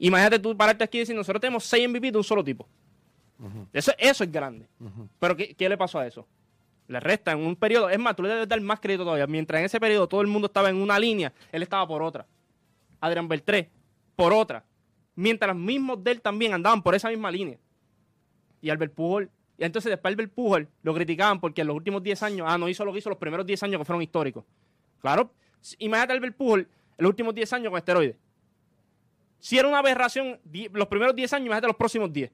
Imagínate 0.00 0.38
tú 0.38 0.56
pararte 0.56 0.82
aquí 0.82 0.96
y 0.96 1.00
decir, 1.00 1.14
nosotros 1.14 1.40
tenemos 1.40 1.64
6 1.64 1.88
MVP 1.88 2.10
de 2.10 2.18
un 2.18 2.24
solo 2.24 2.42
tipo. 2.42 2.66
Eso, 3.72 3.92
eso 3.98 4.24
es 4.24 4.32
grande. 4.32 4.66
Pero 5.18 5.36
¿qué, 5.36 5.54
qué 5.54 5.68
le 5.68 5.76
pasó 5.76 5.98
a 5.98 6.06
eso? 6.06 6.26
Le 6.88 6.98
resta 7.00 7.32
en 7.32 7.38
un 7.38 7.54
periodo. 7.54 7.88
Es 7.90 7.98
más, 7.98 8.16
tú 8.16 8.22
le 8.22 8.30
debes 8.30 8.48
dar 8.48 8.60
más 8.62 8.80
crédito 8.80 9.04
todavía. 9.04 9.26
Mientras 9.26 9.60
en 9.60 9.66
ese 9.66 9.78
periodo 9.78 10.08
todo 10.08 10.22
el 10.22 10.26
mundo 10.26 10.46
estaba 10.46 10.70
en 10.70 10.76
una 10.76 10.98
línea, 10.98 11.32
él 11.52 11.62
estaba 11.62 11.86
por 11.86 12.02
otra. 12.02 12.26
Adrián 12.98 13.28
Beltré, 13.28 13.70
por 14.16 14.32
otra. 14.32 14.64
Mientras 15.14 15.54
los 15.54 15.62
mismos 15.62 16.02
de 16.02 16.12
él 16.12 16.20
también 16.22 16.54
andaban 16.54 16.82
por 16.82 16.94
esa 16.94 17.10
misma 17.10 17.30
línea. 17.30 17.58
Y 18.62 18.70
Albert 18.70 18.94
Pujol. 18.94 19.30
Y 19.58 19.64
entonces 19.64 19.90
después 19.90 20.12
Albert 20.12 20.32
Pujol 20.32 20.66
lo 20.82 20.94
criticaban 20.94 21.40
porque 21.40 21.60
en 21.60 21.66
los 21.66 21.76
últimos 21.76 22.02
10 22.02 22.22
años, 22.22 22.46
ah, 22.48 22.56
no 22.56 22.70
hizo 22.70 22.86
lo 22.86 22.92
que 22.92 23.00
hizo 23.00 23.10
los 23.10 23.18
primeros 23.18 23.44
10 23.44 23.62
años 23.64 23.78
que 23.78 23.84
fueron 23.84 24.02
históricos. 24.02 24.44
Claro, 25.00 25.30
imagínate 25.78 26.14
a 26.14 26.16
Albert 26.16 26.36
Pujol 26.36 26.60
en 26.60 26.68
los 27.04 27.10
últimos 27.10 27.34
10 27.34 27.52
años 27.52 27.70
con 27.70 27.76
esteroides. 27.78 28.16
Si 29.40 29.58
era 29.58 29.66
una 29.68 29.78
aberración 29.78 30.40
los 30.72 30.86
primeros 30.88 31.14
10 31.16 31.32
años, 31.32 31.46
imagínate 31.46 31.66
los 31.68 31.76
próximos 31.76 32.12
10. 32.12 32.30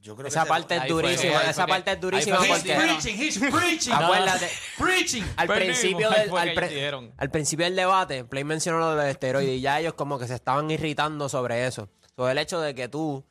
Yo 0.00 0.16
creo 0.16 0.26
Esa 0.26 0.44
parte 0.46 0.74
es 0.74 0.88
durísima, 0.88 1.38
fue 1.38 1.50
esa 1.50 1.64
parte 1.66 1.92
es 1.92 2.00
durísima 2.00 2.36
fue 2.38 2.48
porque 2.48 2.74
preaching, 2.74 3.14
he's 3.22 3.38
preaching. 3.38 3.92
acuérdate, 3.92 4.48
Preaching. 4.76 5.22
al 5.36 5.46
Perdimos, 5.46 5.78
principio 5.78 6.10
del 6.10 6.36
al, 6.36 6.54
pre- 6.54 7.30
principio 7.30 7.64
del 7.66 7.76
debate, 7.76 8.24
Play 8.24 8.42
mencionó 8.42 8.80
lo 8.80 8.90
de 8.90 8.96
los 8.96 9.04
esteroides 9.06 9.54
y 9.54 9.60
ya 9.60 9.78
ellos 9.78 9.94
como 9.94 10.18
que 10.18 10.26
se 10.26 10.34
estaban 10.34 10.68
irritando 10.72 11.28
sobre 11.28 11.66
eso, 11.66 11.88
sobre 12.16 12.32
el 12.32 12.38
hecho 12.38 12.60
de 12.60 12.74
que 12.74 12.88
tú, 12.88 13.24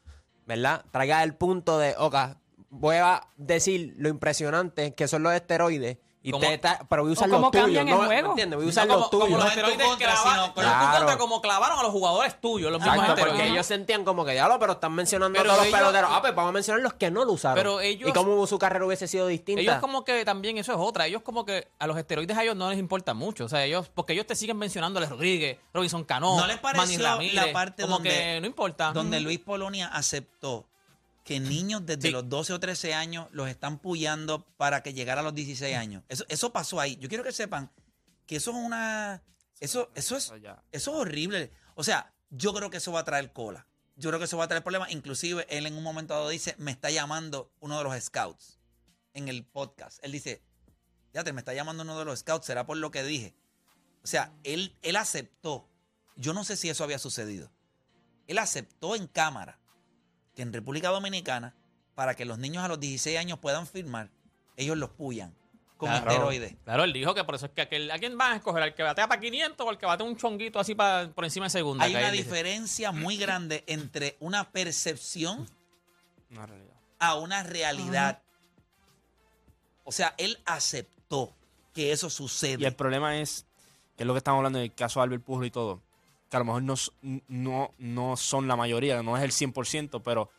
¿verdad? 0.46 0.86
Traigas 0.92 1.24
el 1.26 1.36
punto 1.36 1.78
de, 1.78 1.94
oca, 1.98 2.40
voy 2.70 2.96
a 2.96 3.28
decir 3.36 3.94
lo 3.98 4.08
impresionante 4.08 4.94
que 4.96 5.10
son 5.10 5.24
los 5.24 5.34
esteroides 5.34 5.98
y 6.24 6.32
Como- 6.32 6.46
te 6.48 6.58
ta- 6.60 6.86
pero 6.88 7.01
voy 7.01 7.12
a 7.12 7.13
usar 7.13 7.30
cómo 7.30 7.42
los 7.42 7.51
tuyos, 7.51 7.63
cambian 7.66 7.88
el 7.88 7.96
¿no? 7.98 8.06
juego. 8.06 8.22
¿Me 8.22 8.30
entiendes? 8.30 8.58
Voy 8.58 8.63
a 8.63 8.66
No 8.66 8.70
usar 8.70 8.88
como, 8.88 9.00
los 9.00 9.10
como 9.10 9.25
tuyos. 9.25 9.38
los 9.38 9.44
No 9.46 9.50
en 9.50 9.54
tu 9.54 9.60
esteroides 9.60 9.88
contra, 9.88 10.08
clavan- 10.13 10.34
sino- 10.34 10.48
no 10.48 10.54
Claro. 10.54 10.98
contra, 10.98 11.18
como 11.18 11.42
clavaron 11.42 11.80
a 11.80 11.84
los 11.84 11.92
jugadores 11.92 12.40
tuyos, 12.42 12.72
los 12.72 12.80
mismos 12.80 12.96
Exacto, 12.96 13.13
esteroides. 13.13 13.40
porque 13.42 13.54
ellos 13.54 13.66
sentían 13.66 14.06
como 14.06 14.24
que, 14.25 14.34
diablo, 14.34 14.60
pero 14.60 14.74
están 14.74 14.94
mencionando 14.94 15.38
Pero 15.40 15.51
a 15.51 15.54
todos 15.56 15.68
ellos- 15.68 15.80
los 15.80 15.88
peloteros. 15.90 16.10
Ah, 16.13 16.22
pues 16.22 16.36
vamos 16.36 16.50
a 16.50 16.54
mencionar 16.54 16.82
los 16.84 16.94
que 16.94 17.10
no 17.12 17.25
lo 17.25 17.32
usaron. 17.34 17.56
Pero 17.56 17.82
ellos- 17.82 18.10
¿Y 18.10 18.13
cómo 18.13 18.46
su 18.46 18.60
carrera 18.60 18.86
hubiese 18.86 19.08
sido 19.08 19.25
distinta? 19.28 19.62
Ellos 19.62 19.75
como 19.80 20.06
que 20.06 20.24
también, 20.24 20.58
eso 20.58 20.72
es 20.74 20.78
otra, 20.80 21.08
ellos 21.08 21.22
como 21.24 21.44
que 21.46 21.68
a 21.80 21.88
los 21.88 21.98
esteroides 21.98 22.38
a 22.38 22.44
ellos 22.44 22.56
no 22.56 22.70
les 22.70 22.78
importa 22.78 23.13
mucho, 23.13 23.46
o 23.46 23.50
sea, 23.50 23.63
ellos, 23.66 23.90
porque 23.94 24.13
ellos 24.13 24.28
te 24.28 24.36
siguen 24.36 24.58
mencionando 24.58 25.00
a 25.00 25.06
Rodríguez, 25.06 25.58
Robinson 25.74 26.04
Cano, 26.04 26.38
¿No 26.38 26.46
les 26.46 26.58
pareció 26.60 26.86
Manny 26.86 26.98
Ramírez, 26.98 27.34
la 27.48 27.51
parte 27.54 27.82
como 27.84 27.96
donde, 27.96 28.10
que 28.12 28.40
no 28.42 28.48
importa. 28.48 28.92
donde. 28.94 29.20
Luis 29.22 29.40
Polonia 29.40 29.88
aceptó 29.88 30.68
que 31.24 31.40
niños 31.40 31.86
desde 31.86 32.04
Sí. 32.08 32.12
los 32.12 32.28
12 32.30 32.54
o 32.54 32.60
13 32.60 32.94
años 32.94 33.28
los 33.32 33.48
están 33.48 33.80
puyando 33.80 34.46
para 34.58 34.82
que 34.84 34.94
llegara 34.94 35.22
a 35.22 35.24
los 35.24 35.36
16 35.36 35.75
años. 35.75 36.04
Eso, 36.10 36.25
eso 36.30 36.51
pasó 36.51 36.80
ahí. 36.80 36.96
Yo 36.98 37.10
quiero 37.10 37.24
que 37.24 37.32
sepan 37.32 37.72
que 38.25 38.38
eso 38.38 38.51
es 38.51 38.58
una. 38.58 39.24
Eso, 39.60 39.92
eso, 39.94 40.18
es, 40.18 40.25
Eso 40.25 40.38
ya. 40.38 40.63
es 40.72 40.88
horrible. 40.88 41.51
O 41.75 41.84
sea, 41.84 42.13
yo 42.32 42.54
creo 42.54 42.70
que 42.72 42.78
eso 42.78 42.92
va 42.92 43.01
a 43.01 43.06
traer 43.06 43.32
cola. 43.32 43.68
Yo 43.96 44.10
creo 44.10 44.18
que 44.20 44.25
eso 44.25 44.38
va 44.38 44.46
a 44.46 44.48
traer 44.48 44.63
problemas. 44.63 44.92
Inclusive, 44.92 45.46
él 45.50 45.68
en 45.68 45.75
un 45.75 45.84
momento 45.84 46.13
dado 46.16 46.30
dice, 46.30 46.56
me 46.58 46.72
está 46.72 46.90
llamando 46.90 47.51
uno 47.60 47.78
de 47.78 47.84
los 47.84 48.04
scouts 48.04 48.60
en 49.13 49.28
el 49.28 49.46
podcast. 49.46 50.00
Él 50.04 50.12
dice, 50.13 50.42
fíjate, 51.12 51.34
me 51.34 51.42
está 51.42 51.54
llamando 51.54 51.84
uno 51.84 52.00
de 52.00 52.06
los 52.06 52.20
scouts, 52.20 52.48
será 52.48 52.66
por 52.66 52.78
lo 52.78 52.90
que 52.90 53.04
dije. 53.04 53.36
O 54.04 54.08
sea, 54.08 54.34
él, 54.44 54.75
él 54.82 54.96
aceptó. 54.96 55.70
Yo 56.16 56.34
no 56.34 56.44
sé 56.44 56.58
si 56.58 56.70
eso 56.70 56.84
había 56.84 56.98
sucedido. 56.98 57.51
Él 58.25 58.40
aceptó 58.40 58.96
en 58.96 59.06
cámara 59.08 59.60
que 60.36 60.42
en 60.42 60.54
República 60.54 60.90
Dominicana, 60.90 61.56
para 61.96 62.16
que 62.16 62.26
los 62.26 62.38
niños 62.38 62.64
a 62.64 62.68
los 62.68 62.80
16 62.80 63.18
años 63.18 63.40
puedan 63.40 63.68
firmar, 63.68 64.10
ellos 64.58 64.78
los 64.78 64.90
puyan 64.92 65.36
con 65.78 65.90
Claro. 65.90 66.12
esteroides. 66.12 66.56
Claro, 66.64 66.84
él 66.84 66.94
dijo 66.94 67.14
que 67.16 67.24
por 67.24 67.36
eso 67.36 67.48
es 67.48 67.52
que 67.54 67.62
aquel, 67.62 67.90
¿a 67.92 67.98
quién 67.98 68.18
van 68.18 68.34
a 68.34 68.36
escoger? 68.36 68.62
¿Al 68.64 68.76
que 68.76 68.84
batea 68.84 69.08
para 69.08 69.20
500 69.20 69.66
o 69.66 69.70
al 69.70 69.78
que 69.78 69.86
batea 69.88 70.06
un 70.06 70.16
chonguito 70.16 70.60
así 70.60 70.76
para, 70.76 71.10
por 71.12 71.26
encima 71.26 71.48
de 71.48 71.50
segunda? 71.50 71.84
Hay 71.86 71.92
una 71.96 72.12
dice. 72.12 72.24
diferencia 72.24 72.92
muy 72.92 73.18
grande 73.18 73.64
entre 73.68 74.16
una 74.20 74.52
percepción 74.52 75.48
Una 76.30 76.48
a 77.00 77.16
una 77.16 77.42
realidad. 77.44 78.22
O 79.84 79.92
sea, 79.92 80.14
él 80.18 80.38
aceptó 80.46 81.36
que 81.74 81.92
eso 81.92 82.08
Y 82.08 82.12
sucede. 82.12 82.68
el 82.68 82.76
problema 82.76 83.18
es, 83.18 83.46
que 83.98 84.04
es 84.04 84.08
lo 84.08 84.14
que 84.14 84.20
estamos 84.20 84.38
hablando 84.40 84.60
del 84.60 84.74
caso 84.74 85.00
de 85.00 85.06
Albert 85.06 85.24
Pujols 85.24 85.48
y 85.48 85.52
todo, 85.52 85.82
que 86.32 86.38
a 86.38 86.40
lo 86.40 86.46
mejor 86.46 86.64
no, 86.64 86.76
no, 87.28 87.74
no 87.78 88.16
son 88.16 88.48
la 88.48 88.56
mayoría, 88.56 89.04
no 89.04 89.18
es 89.18 89.24
el 89.24 89.32
100%, 89.32 90.02
pero 90.02 90.30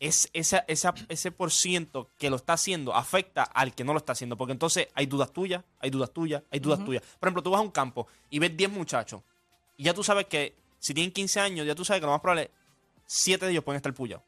es 0.00 0.30
esa, 0.32 0.64
esa, 0.66 0.94
ese 1.10 1.30
por 1.30 1.52
ciento 1.52 2.08
que 2.18 2.30
lo 2.30 2.36
está 2.36 2.54
haciendo 2.54 2.94
afecta 2.94 3.42
al 3.42 3.74
que 3.74 3.84
no 3.84 3.92
lo 3.92 3.98
está 3.98 4.12
haciendo, 4.12 4.38
porque 4.38 4.52
entonces 4.52 4.88
hay 4.94 5.04
dudas 5.04 5.30
tuyas, 5.32 5.62
hay 5.78 5.90
dudas 5.90 6.10
tuyas, 6.10 6.42
hay 6.50 6.58
dudas 6.58 6.82
tuyas. 6.82 7.02
Por 7.20 7.28
ejemplo, 7.28 7.42
tú 7.42 7.50
vas 7.50 7.58
a 7.58 7.62
un 7.62 7.70
campo 7.70 8.06
y 8.30 8.38
ves 8.38 8.56
10 8.56 8.70
muchachos 8.70 9.20
y 9.76 9.84
ya 9.84 9.92
tú 9.92 10.02
sabes 10.02 10.24
que 10.24 10.54
si 10.78 10.94
tienen 10.94 11.12
15 11.12 11.40
años, 11.40 11.66
ya 11.66 11.74
tú 11.74 11.84
sabes 11.84 12.00
que 12.00 12.06
lo 12.06 12.12
más 12.12 12.22
probable, 12.22 12.50
7 13.04 13.44
de 13.44 13.52
ellos 13.52 13.62
pueden 13.62 13.76
estar 13.76 13.92
puyados. 13.92 14.24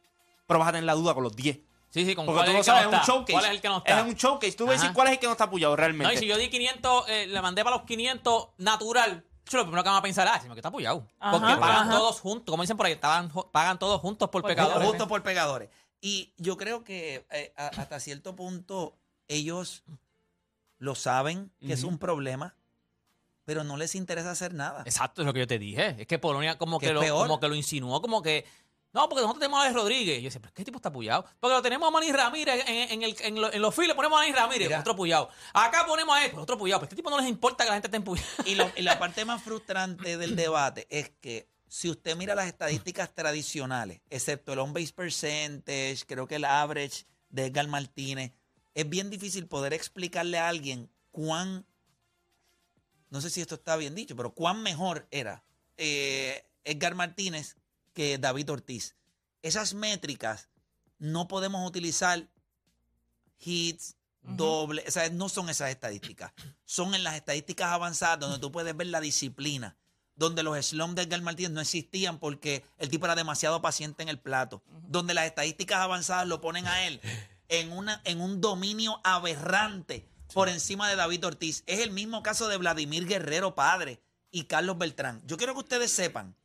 Pero 0.46 0.60
vas 0.60 0.68
a 0.68 0.72
tener 0.72 0.84
la 0.84 0.94
duda 0.94 1.14
con 1.14 1.22
los 1.22 1.34
10. 1.34 1.58
Sí, 1.88 2.04
sí, 2.04 2.14
con 2.14 2.26
Porque 2.26 2.42
cuál 2.42 2.52
tú 2.52 2.58
es 2.58 2.66
sabes, 2.66 2.84
no 2.84 2.90
es 2.90 3.08
un 3.08 3.14
showcase. 3.14 3.32
¿Cuál 3.32 3.44
es 3.46 3.50
el 3.52 3.60
que 3.62 3.68
no 3.68 3.78
está? 3.78 4.00
Es 4.00 4.06
un 4.06 4.14
showcase. 4.14 4.52
Tú 4.52 4.70
Ajá. 4.70 4.92
cuál 4.92 5.08
es 5.08 5.12
el 5.14 5.18
que 5.20 5.26
no 5.26 5.32
está 5.32 5.48
puyado 5.48 5.74
realmente. 5.74 6.12
No, 6.12 6.12
y 6.12 6.18
si 6.18 6.26
yo 6.26 6.36
di 6.36 6.50
500, 6.50 7.08
eh, 7.08 7.26
le 7.28 7.40
mandé 7.40 7.64
para 7.64 7.76
los 7.76 7.86
500 7.86 8.48
natural, 8.58 9.24
lo 9.56 9.62
primero 9.64 9.82
que 9.82 9.88
van 9.88 9.98
a 9.98 10.02
pensar, 10.02 10.28
ah, 10.28 10.38
sino 10.40 10.54
que 10.54 10.60
está 10.60 10.68
apoyado. 10.68 11.00
Porque 11.18 11.46
pagan 11.56 11.88
ajá. 11.88 11.90
todos 11.96 12.20
juntos, 12.20 12.52
como 12.52 12.62
dicen 12.62 12.76
por 12.76 12.86
ahí, 12.86 12.92
estaban- 12.92 13.32
pagan 13.52 13.78
todos 13.78 14.00
juntos 14.00 14.28
por, 14.28 14.42
Por 14.42 14.50
pecadores. 14.50 14.86
Justo 14.88 15.08
por 15.08 15.22
pegadores. 15.22 15.70
Y 16.00 16.32
yo 16.36 16.56
creo 16.56 16.84
que 16.84 17.26
eh, 17.30 17.52
a- 17.56 17.68
hasta 17.68 17.98
cierto 18.00 18.36
punto 18.36 18.96
ellos 19.28 19.82
lo 20.78 20.94
saben 20.94 21.50
que 21.60 21.72
es 21.72 21.82
un 21.82 21.98
problema, 21.98 22.54
pero 23.44 23.64
no 23.64 23.76
les 23.76 23.94
interesa 23.94 24.30
hacer 24.30 24.54
nada. 24.54 24.82
Exacto, 24.84 25.22
es 25.22 25.26
lo 25.26 25.32
que 25.32 25.40
yo 25.40 25.46
te 25.46 25.58
dije. 25.58 25.96
Es 25.98 26.06
que 26.06 26.18
Polonia 26.18 26.56
como 26.58 26.78
Que 26.78 26.86
que, 26.86 26.90
es 26.90 26.94
lo, 26.94 27.00
peor. 27.00 27.26
como 27.26 27.40
que 27.40 27.48
lo 27.48 27.54
insinuó, 27.54 28.00
como 28.00 28.22
que. 28.22 28.44
No, 28.92 29.06
porque 29.08 29.20
nosotros 29.22 29.40
tenemos 29.40 29.58
a 29.60 29.62
Alex 29.64 29.74
Rodríguez. 29.76 30.18
Y 30.18 30.22
yo 30.22 30.26
decía, 30.28 30.40
pero 30.40 30.52
¿qué 30.54 30.64
tipo 30.64 30.76
está 30.78 30.88
apoyado? 30.88 31.24
Porque 31.40 31.54
lo 31.54 31.62
tenemos 31.62 31.86
a 31.86 31.90
Manny 31.90 32.10
Ramírez 32.10 32.64
en, 32.66 32.90
en 32.90 33.02
el- 33.02 33.16
en 33.20 33.40
lo- 33.40 33.52
en 33.52 33.60
los 33.62 33.74
files, 33.74 33.94
ponemos 33.94 34.18
a 34.18 34.22
Manny 34.22 34.32
Ramírez, 34.34 34.68
Mira. 34.68 34.80
otro 34.80 34.92
apoyado. 34.94 35.28
Acá 35.52 35.84
ponemos 35.86 36.16
a 36.16 36.24
este, 36.24 36.38
otro 36.38 36.56
apoyado. 36.56 36.80
Pero 36.80 36.86
a 36.86 36.88
este 36.88 36.96
tipo 36.96 37.10
no 37.10 37.18
les 37.18 37.28
importa 37.28 37.64
que 37.64 37.68
la 37.68 37.74
gente 37.74 37.88
esté 37.88 37.96
empujada. 37.98 38.26
Y, 38.46 38.54
lo- 38.54 38.70
y 38.76 38.82
la 38.82 38.98
parte 38.98 39.24
más 39.24 39.42
frustrante 39.42 40.16
del 40.16 40.36
debate 40.36 40.86
es 40.90 41.10
que 41.20 41.48
si 41.68 41.90
usted 41.90 42.16
mira 42.16 42.34
las 42.34 42.46
estadísticas 42.46 43.14
tradicionales, 43.14 44.00
excepto 44.08 44.54
el 44.54 44.58
on-base 44.58 44.94
percentage, 44.94 45.98
creo 46.06 46.26
que 46.26 46.36
el 46.36 46.46
average 46.46 47.04
de 47.28 47.44
Edgar 47.46 47.68
Martínez, 47.68 48.32
es 48.74 48.88
bien 48.88 49.10
difícil 49.10 49.46
poder 49.48 49.74
explicarle 49.74 50.38
a 50.38 50.48
alguien 50.48 50.90
cuán, 51.10 51.66
no 53.10 53.20
sé 53.20 53.28
si 53.28 53.42
esto 53.42 53.56
está 53.56 53.76
bien 53.76 53.94
dicho, 53.94 54.16
pero 54.16 54.32
cuán 54.32 54.62
mejor 54.62 55.06
era 55.10 55.44
eh, 55.76 56.46
Edgar 56.64 56.94
Martínez 56.94 57.56
que 57.98 58.16
David 58.16 58.48
Ortiz. 58.52 58.94
Esas 59.42 59.74
métricas 59.74 60.48
no 61.00 61.26
podemos 61.26 61.66
utilizar 61.66 62.28
hits, 63.40 63.96
doble, 64.22 64.84
o 64.86 64.90
sea, 64.92 65.10
no 65.10 65.28
son 65.28 65.48
esas 65.48 65.70
estadísticas. 65.70 66.32
Son 66.64 66.94
en 66.94 67.02
las 67.02 67.16
estadísticas 67.16 67.72
avanzadas 67.72 68.20
donde 68.20 68.38
tú 68.38 68.52
puedes 68.52 68.76
ver 68.76 68.86
la 68.86 69.00
disciplina, 69.00 69.76
donde 70.14 70.44
los 70.44 70.64
slumps 70.64 70.94
de 70.94 71.02
Edgar 71.02 71.22
Martínez 71.22 71.50
no 71.50 71.60
existían 71.60 72.20
porque 72.20 72.64
el 72.78 72.88
tipo 72.88 73.06
era 73.06 73.16
demasiado 73.16 73.60
paciente 73.60 74.04
en 74.04 74.10
el 74.10 74.20
plato, 74.20 74.62
donde 74.86 75.12
las 75.12 75.26
estadísticas 75.26 75.80
avanzadas 75.80 76.28
lo 76.28 76.40
ponen 76.40 76.68
a 76.68 76.86
él 76.86 77.00
en, 77.48 77.72
una, 77.72 78.00
en 78.04 78.20
un 78.20 78.40
dominio 78.40 79.00
aberrante 79.02 80.08
por 80.32 80.48
encima 80.48 80.88
de 80.88 80.94
David 80.94 81.26
Ortiz. 81.26 81.64
Es 81.66 81.80
el 81.80 81.90
mismo 81.90 82.22
caso 82.22 82.46
de 82.46 82.58
Vladimir 82.58 83.08
Guerrero 83.08 83.56
padre 83.56 84.00
y 84.30 84.44
Carlos 84.44 84.78
Beltrán. 84.78 85.20
Yo 85.26 85.36
quiero 85.36 85.54
que 85.54 85.60
ustedes 85.62 85.90
sepan 85.90 86.36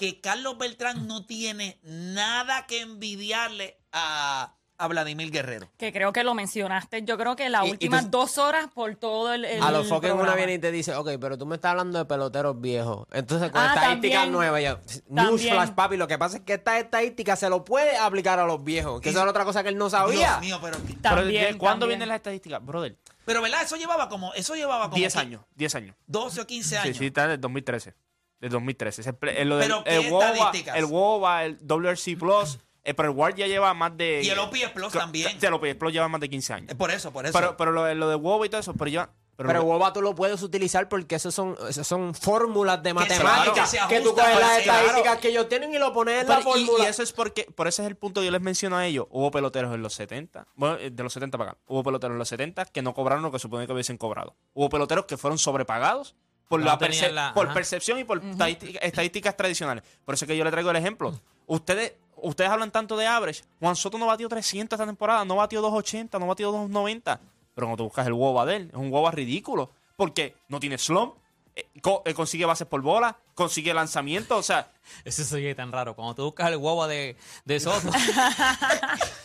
que 0.00 0.18
Carlos 0.20 0.56
Beltrán 0.56 1.06
no 1.06 1.26
tiene 1.26 1.78
nada 1.82 2.66
que 2.66 2.80
envidiarle 2.80 3.76
a, 3.92 4.54
a 4.78 4.88
Vladimir 4.88 5.30
Guerrero. 5.30 5.68
Que 5.76 5.92
creo 5.92 6.10
que 6.14 6.24
lo 6.24 6.32
mencionaste. 6.32 7.02
Yo 7.04 7.18
creo 7.18 7.36
que 7.36 7.50
las 7.50 7.64
Y- 7.66 7.68
y 7.68 7.70
últimas 7.72 8.04
tú- 8.04 8.12
dos 8.12 8.38
horas 8.38 8.68
por 8.74 8.96
todo 8.96 9.34
el. 9.34 9.44
el 9.44 9.62
A 9.62 9.70
los 9.70 9.86
foques 9.88 10.08
una 10.10 10.20
programa. 10.20 10.36
viene 10.38 10.54
y 10.54 10.58
te 10.58 10.72
dice, 10.72 10.94
ok, 10.94 11.10
pero 11.20 11.36
tú 11.36 11.44
me 11.44 11.56
estás 11.56 11.72
hablando 11.72 11.98
de 11.98 12.06
peloteros 12.06 12.58
viejos. 12.58 13.06
Entonces, 13.12 13.50
con 13.50 13.60
Ah, 13.60 13.74
estadísticas 13.74 14.22
también. 14.22 14.32
nuevas, 14.32 14.62
yo, 14.62 14.78
newsflash, 15.10 15.70
papi, 15.72 15.98
lo 15.98 16.08
que 16.08 16.16
pasa 16.16 16.38
es 16.38 16.44
que 16.44 16.54
esta 16.54 16.78
estadística 16.78 17.36
se 17.36 17.50
lo 17.50 17.62
puede 17.62 17.98
aplicar 17.98 18.38
a 18.38 18.46
los 18.46 18.64
viejos, 18.64 19.02
que 19.02 19.10
Y- 19.10 19.12
eso 19.12 19.20
era 19.20 19.30
otra 19.30 19.44
cosa 19.44 19.62
que 19.62 19.68
él 19.68 19.76
no 19.76 19.90
sabía. 19.90 20.38
Dios 20.38 20.40
mío, 20.40 20.58
pero, 20.62 20.78
Pero 20.78 20.98
También, 21.02 21.52
¿de 21.52 21.58
¿cuándo 21.58 21.80
también. 21.84 21.98
vienen 21.98 22.08
las 22.08 22.16
estadísticas? 22.16 22.64
Brother, 22.64 22.96
pero 23.26 23.42
¿verdad? 23.42 23.62
Eso 23.64 23.76
llevaba 23.76 24.08
como, 24.08 24.32
eso 24.32 24.54
llevaba 24.54 24.84
como 24.84 24.96
10 24.96 25.12
que 25.12 25.18
años, 25.20 25.42
10 25.56 25.74
años. 25.74 25.94
12 26.06 26.40
o 26.40 26.46
15 26.46 26.70
Sí, 26.70 26.76
años. 26.76 26.96
sí, 26.96 27.06
está 27.08 27.28
del 27.28 27.38
2013. 27.38 27.94
Del 28.40 28.50
2013. 28.50 29.00
Ese 29.02 29.12
ple- 29.12 29.34
el, 29.36 29.48
del- 29.50 29.58
Pero, 29.60 29.84
¿qué 29.84 29.96
el 29.96 30.10
WOBA, 30.10 30.32
estadísticas? 30.32 30.76
el 30.76 30.84
WOBA, 30.86 31.44
el 31.44 31.58
WRC 31.60 32.16
Plus, 32.18 32.58
eh, 32.84 32.94
pero 32.94 33.10
el 33.10 33.16
WAR 33.16 33.34
ya 33.34 33.46
lleva 33.46 33.74
más 33.74 33.94
de... 33.96 34.22
Y 34.22 34.28
el 34.30 34.38
OPS 34.38 34.70
Plus 34.74 34.92
también. 34.92 35.38
Sí, 35.38 35.46
el 35.46 35.52
OPS 35.52 35.74
Plus 35.74 35.92
lleva 35.92 36.08
más 36.08 36.20
de 36.20 36.30
15 36.30 36.52
años. 36.54 36.70
Eh, 36.72 36.74
Por 36.74 36.90
eso, 36.90 37.12
por 37.12 37.26
eso. 37.26 37.38
Pero, 37.38 37.56
pero 37.56 37.72
lo, 37.72 37.84
de- 37.84 37.94
lo 37.94 38.08
de 38.08 38.14
WOBA 38.16 38.46
y 38.46 38.48
todo 38.48 38.60
eso, 38.60 38.72
pero 38.74 38.90
lleva... 38.90 39.10
Pero, 39.36 39.48
Pero 39.48 39.62
WOBA 39.64 39.94
tú 39.94 40.02
lo 40.02 40.14
puedes 40.14 40.42
utilizar 40.42 40.86
porque 40.90 41.14
esos 41.14 41.34
son, 41.34 41.56
esos 41.66 41.86
son 41.86 42.14
fórmulas 42.14 42.82
de 42.82 42.92
matemáticas 42.92 43.74
que 43.88 44.00
tú 44.02 44.14
coges 44.14 44.38
las 44.38 44.52
el- 44.52 44.58
estadísticas 44.60 45.02
claro. 45.02 45.20
que 45.20 45.28
ellos 45.28 45.48
tienen 45.48 45.72
y 45.72 45.78
lo 45.78 45.94
pones 45.94 46.20
en 46.22 46.28
la 46.28 46.36
pero- 46.40 46.58
y- 46.58 46.64
fórmula. 46.66 46.84
y, 46.84 46.88
eso 46.90 47.02
es 47.02 47.12
porque, 47.14 47.44
por 47.54 47.66
ese 47.66 47.80
es 47.80 47.88
el 47.88 47.96
punto 47.96 48.20
que 48.20 48.26
yo 48.26 48.32
les 48.32 48.42
menciono 48.42 48.76
a 48.76 48.86
ellos. 48.86 49.06
Hubo 49.08 49.30
peloteros 49.30 49.74
en 49.74 49.80
los 49.80 49.94
70, 49.94 50.46
bueno, 50.56 50.76
eh, 50.78 50.90
de 50.90 51.02
los 51.02 51.14
70 51.14 51.38
para 51.38 51.52
acá. 51.52 51.60
Hubo 51.68 51.82
peloteros 51.82 52.14
en 52.14 52.18
los 52.18 52.28
70 52.28 52.66
que 52.66 52.82
no 52.82 52.92
cobraron 52.92 53.22
lo 53.22 53.32
que 53.32 53.38
supone 53.38 53.66
que 53.66 53.72
hubiesen 53.72 53.96
cobrado. 53.96 54.36
Hubo 54.52 54.68
peloteros 54.68 55.06
que 55.06 55.16
fueron 55.16 55.38
sobrepagados 55.38 56.16
por, 56.50 56.58
No 56.60 56.66
la 56.66 56.76
tenían 56.78 57.04
perce- 57.04 57.12
la- 57.14 57.32
por 57.32 57.46
ajá. 57.46 57.54
percepción 57.54 57.98
y 58.00 58.04
por 58.04 58.18
estadística- 58.24 58.80
estadísticas 58.80 59.36
tradicionales. 59.36 59.84
Por 60.04 60.14
eso 60.16 60.24
es 60.24 60.28
que 60.28 60.36
yo 60.36 60.42
le 60.42 60.50
traigo 60.50 60.68
el 60.70 60.76
ejemplo. 60.76 61.18
Ustedes, 61.46 61.92
ustedes 62.16 62.50
hablan 62.50 62.72
tanto 62.72 62.96
de 62.96 63.06
average. 63.06 63.42
Juan 63.60 63.76
Soto 63.76 63.98
no 63.98 64.06
batió 64.06 64.28
300 64.28 64.76
esta 64.76 64.84
temporada, 64.84 65.24
no 65.24 65.36
batió 65.36 65.60
280, 65.62 66.18
no 66.18 66.26
batió 66.26 66.48
290. 66.50 67.20
Pero 67.54 67.66
cuando 67.68 67.76
tú 67.76 67.84
buscas 67.84 68.04
el 68.08 68.14
WOBA 68.14 68.46
de 68.46 68.56
él, 68.56 68.68
es 68.72 68.76
un 68.76 68.90
WOBA 68.90 69.12
ridículo. 69.12 69.70
Porque 69.96 70.34
no 70.48 70.58
tiene 70.58 70.76
slump, 70.76 71.14
eh, 71.54 71.66
co- 71.80 72.02
eh, 72.04 72.14
consigue 72.14 72.44
bases 72.46 72.66
por 72.66 72.80
bola, 72.82 73.16
consigue 73.34 73.72
lanzamiento, 73.72 74.36
o 74.36 74.42
sea... 74.42 74.72
Eso 75.04 75.22
se 75.22 75.36
oye 75.36 75.54
tan 75.54 75.70
raro. 75.70 75.94
Cuando 75.94 76.16
tú 76.16 76.24
buscas 76.24 76.48
el 76.48 76.56
huevo 76.56 76.86
de, 76.88 77.16
de 77.44 77.60
Soto. 77.60 77.90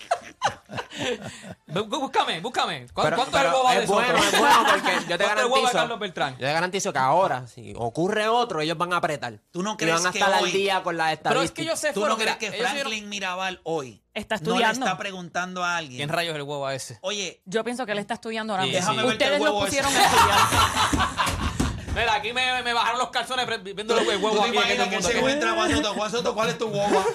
Bú- 1.67 1.85
búscame, 1.87 2.39
búscame. 2.39 2.87
¿Cuánto, 2.93 3.03
Pero- 3.03 3.15
cuánto 3.17 3.37
es 3.37 3.43
el 3.43 3.49
pero 3.51 3.57
huevo 3.63 3.69
de 3.69 3.83
es 3.83 3.87
bueno, 3.89 4.17
es 4.23 4.39
bueno 4.39 4.65
porque 4.69 4.91
yo 5.09 5.17
te 5.17 5.23
¿Cuánto 5.23 5.23
es 5.25 5.31
el 5.31 5.51
huevo 5.51 5.55
garantizo- 5.55 5.71
Carlos 5.73 5.99
Beltrán? 5.99 6.33
Yo 6.33 6.45
te 6.47 6.53
garantizo 6.53 6.93
que 6.93 6.99
ahora, 6.99 7.47
si 7.47 7.73
ocurre 7.77 8.27
otro, 8.27 8.61
ellos 8.61 8.77
van 8.77 8.93
a 8.93 8.97
apretar. 8.97 9.39
¿Tú 9.51 9.61
no 9.63 9.73
Y 9.73 9.77
crees 9.77 9.95
van 9.95 10.07
a 10.07 10.11
que 10.11 10.19
estar 10.19 10.41
hoy- 10.41 10.49
al 10.49 10.51
día 10.53 10.83
con 10.83 10.97
las 10.97 11.17
Pero 11.17 11.41
es 11.41 11.45
estadísticas. 11.49 11.55
que 11.55 11.65
yo 11.65 11.75
sé 11.75 11.93
¿Tú 11.93 11.99
fueron, 12.01 12.17
no 12.17 12.23
crees 12.23 12.37
que 12.37 12.51
Franklin 12.51 12.85
vieron- 12.89 13.09
Mirabal 13.09 13.61
hoy 13.63 14.03
Está 14.13 14.35
no 14.35 14.41
le 14.41 14.47
estudiando. 14.49 14.85
está 14.85 14.97
preguntando 14.97 15.63
a 15.63 15.77
alguien? 15.77 15.97
¿Quién 15.97 16.09
rayos 16.09 16.31
es 16.31 16.35
el 16.37 16.41
huevo 16.43 16.69
ese? 16.69 16.97
Oye, 17.01 17.41
Yo 17.45 17.63
pienso 17.63 17.85
que 17.85 17.91
él 17.91 17.99
está 17.99 18.13
estudiando 18.15 18.53
ahora 18.53 18.63
Sí, 18.63 18.69
mismo. 18.71 18.79
déjame 18.93 19.07
verte 19.07 19.23
el 19.25 19.31
Ustedes 19.31 19.39
lo 19.39 19.51
huevo 19.53 19.65
pusieron 19.65 19.91
ese. 19.91 19.99
a 20.01 20.05
estudiar. 20.05 21.95
Mira, 21.95 22.13
aquí 22.15 22.33
me, 22.33 22.61
me 22.63 22.73
bajaron 22.73 22.99
los 22.99 23.09
calzones 23.09 23.47
viendo 23.63 23.95
los 23.95 24.03
¿Tú 24.03 24.09
huevos 24.09 24.33
te 24.33 24.39
aquí. 24.41 24.47
en 24.49 24.53
imaginas 24.55 24.87
que 24.89 24.93
mundo. 24.95 25.07
se 25.09 25.17
encuentra 25.17 25.53
Juan 25.53 25.71
Soto? 25.75 25.93
Juan 25.93 26.11
Soto, 26.11 26.33
¿cuál 26.35 26.49
es 26.49 26.57
tu 26.57 26.67
guagua? 26.69 27.05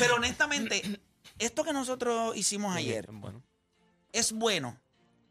Pero 0.00 0.16
honestamente, 0.16 1.00
esto 1.38 1.64
que 1.64 1.72
nosotros 1.72 2.36
hicimos 2.36 2.74
ayer 2.76 3.10
Bueno. 3.12 3.42
es 4.12 4.32
bueno 4.32 4.78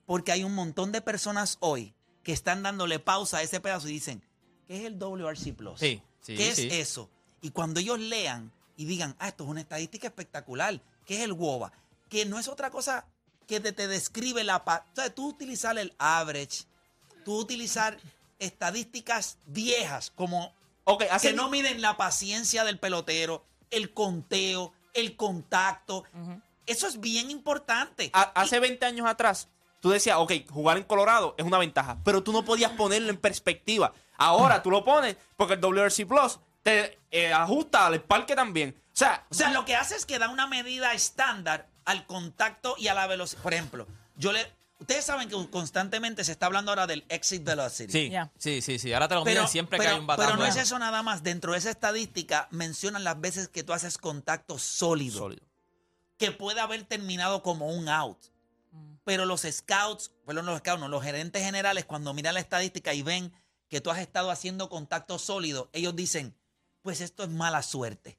porque 0.05 0.31
hay 0.31 0.43
un 0.43 0.53
montón 0.53 0.91
de 0.91 1.01
personas 1.01 1.57
hoy 1.61 1.93
que 2.23 2.31
están 2.31 2.63
dándole 2.63 2.99
pausa 2.99 3.37
a 3.37 3.41
ese 3.41 3.59
pedazo 3.59 3.87
y 3.87 3.93
dicen, 3.93 4.23
¿qué 4.67 4.77
es 4.79 4.85
el 4.85 4.97
WRC 4.97 5.53
Plus? 5.53 5.79
Sí, 5.79 6.01
sí, 6.21 6.35
¿Qué 6.35 6.55
sí. 6.55 6.67
es 6.67 6.73
eso? 6.73 7.09
Y 7.41 7.51
cuando 7.51 7.79
ellos 7.79 7.99
lean 7.99 8.51
y 8.77 8.85
digan, 8.85 9.15
ah, 9.19 9.27
esto 9.27 9.43
es 9.43 9.49
una 9.49 9.61
estadística 9.61 10.07
espectacular, 10.07 10.81
¿qué 11.05 11.17
es 11.17 11.21
el 11.21 11.33
WOBA? 11.33 11.71
Que 12.09 12.25
no 12.25 12.39
es 12.39 12.47
otra 12.47 12.69
cosa 12.69 13.05
que 13.47 13.59
te, 13.59 13.71
te 13.71 13.87
describe 13.87 14.43
la... 14.43 14.57
O 14.57 14.95
sea, 14.95 15.13
tú 15.13 15.27
utilizar 15.29 15.77
el 15.77 15.93
average, 15.97 16.65
tú 17.23 17.37
utilizar 17.37 17.97
estadísticas 18.39 19.37
viejas 19.45 20.11
como 20.11 20.53
Ok, 20.87 21.03
hace 21.09 21.29
que 21.29 21.33
no 21.33 21.49
miden 21.49 21.81
la 21.81 21.97
paciencia 21.97 22.63
del 22.63 22.79
pelotero, 22.79 23.43
el 23.71 23.91
conteo, 23.91 24.71
el 24.95 25.15
contacto. 25.15 26.03
Eso 26.65 26.87
es 26.87 26.99
bien 26.99 27.29
importante. 27.29 28.09
A- 28.13 28.31
hace 28.41 28.59
20 28.59 28.83
años 28.85 29.07
atrás, 29.07 29.47
tú 29.79 29.91
decías, 29.91 30.17
ok, 30.17 30.31
jugar 30.49 30.77
en 30.77 30.83
Colorado 30.83 31.35
es 31.37 31.45
una 31.45 31.57
ventaja, 31.59 31.97
pero 32.03 32.23
tú 32.23 32.31
no 32.31 32.43
podías 32.43 32.71
ponerlo 32.71 33.09
en 33.11 33.17
perspectiva. 33.17 33.93
Ahora 34.17 34.63
tú 34.63 34.71
lo 34.71 34.83
pones 34.83 35.15
porque 35.37 35.53
el 35.55 35.59
WRC 35.61 36.05
Plus 36.07 36.39
te 36.63 36.97
eh, 37.11 37.31
ajusta 37.31 37.85
al 37.85 38.01
parque 38.01 38.35
también. 38.35 38.75
O 38.87 38.97
sea, 38.97 39.25
O 39.29 39.33
sea, 39.35 39.51
lo 39.51 39.65
que 39.65 39.75
hace 39.75 39.95
es 39.95 40.05
que 40.05 40.17
da 40.17 40.29
una 40.29 40.47
medida 40.47 40.93
estándar 40.93 41.67
al 41.83 42.05
contacto 42.07 42.75
y 42.79 42.87
a 42.87 42.93
la 42.95 43.05
velocidad. 43.07 43.43
Por 43.43 43.53
ejemplo, 43.53 43.85
yo 44.15 44.31
le. 44.31 44.51
Ustedes 44.77 45.05
saben 45.05 45.29
que 45.29 45.49
constantemente 45.49 46.23
se 46.23 46.33
está 46.33 46.47
hablando 46.47 46.71
ahora 46.71 46.85
del 46.85 47.05
exit 47.07 47.43
velocity. 47.43 47.91
Sí, 47.91 48.09
Ya. 48.09 48.31
sí, 48.37 48.61
sí, 48.61 48.77
sí. 48.77 48.91
Ahora 48.93 49.07
te 49.07 49.15
lo 49.15 49.23
miden 49.23 49.47
siempre 49.47 49.77
que 49.79 49.83
pero- 49.85 49.95
hay 49.95 49.99
un 50.01 50.07
batazo. 50.07 50.27
pero 50.27 50.37
no 50.37 50.45
es 50.45 50.55
eso 50.57 50.77
nada 50.79 51.01
más. 51.01 51.23
Dentro 51.23 51.53
de 51.53 51.59
esa 51.59 51.69
estadística 51.69 52.47
mencionan 52.51 53.03
las 53.03 53.19
veces 53.19 53.47
que 53.47 53.63
tú 53.63 53.71
haces 53.73 53.97
contacto 53.97 54.59
sólido, 54.59 55.19
Sólido. 55.19 55.45
que 56.17 56.31
puede 56.31 56.59
haber 56.59 56.83
terminado 56.83 57.41
como 57.41 57.69
un 57.69 57.87
out. 57.87 58.17
Pero 59.05 59.25
los 59.25 59.41
scouts, 59.49 60.11
bueno, 60.25 60.41
los 60.41 60.59
scouts, 60.59 60.79
no, 60.81 60.87
los 60.89 61.03
gerentes 61.03 61.41
generales, 61.43 61.85
cuando 61.85 62.13
miran 62.13 62.33
la 62.33 62.39
estadística 62.41 62.93
y 62.93 63.01
ven 63.01 63.31
que 63.69 63.79
tú 63.79 63.91
has 63.91 63.99
estado 63.99 64.29
haciendo 64.29 64.67
contacto 64.67 65.17
sólido, 65.19 65.69
ellos 65.73 65.95
dicen, 65.95 66.35
pues 66.81 66.99
esto 67.01 67.23
es 67.23 67.29
mala 67.29 67.61
suerte. 67.63 68.17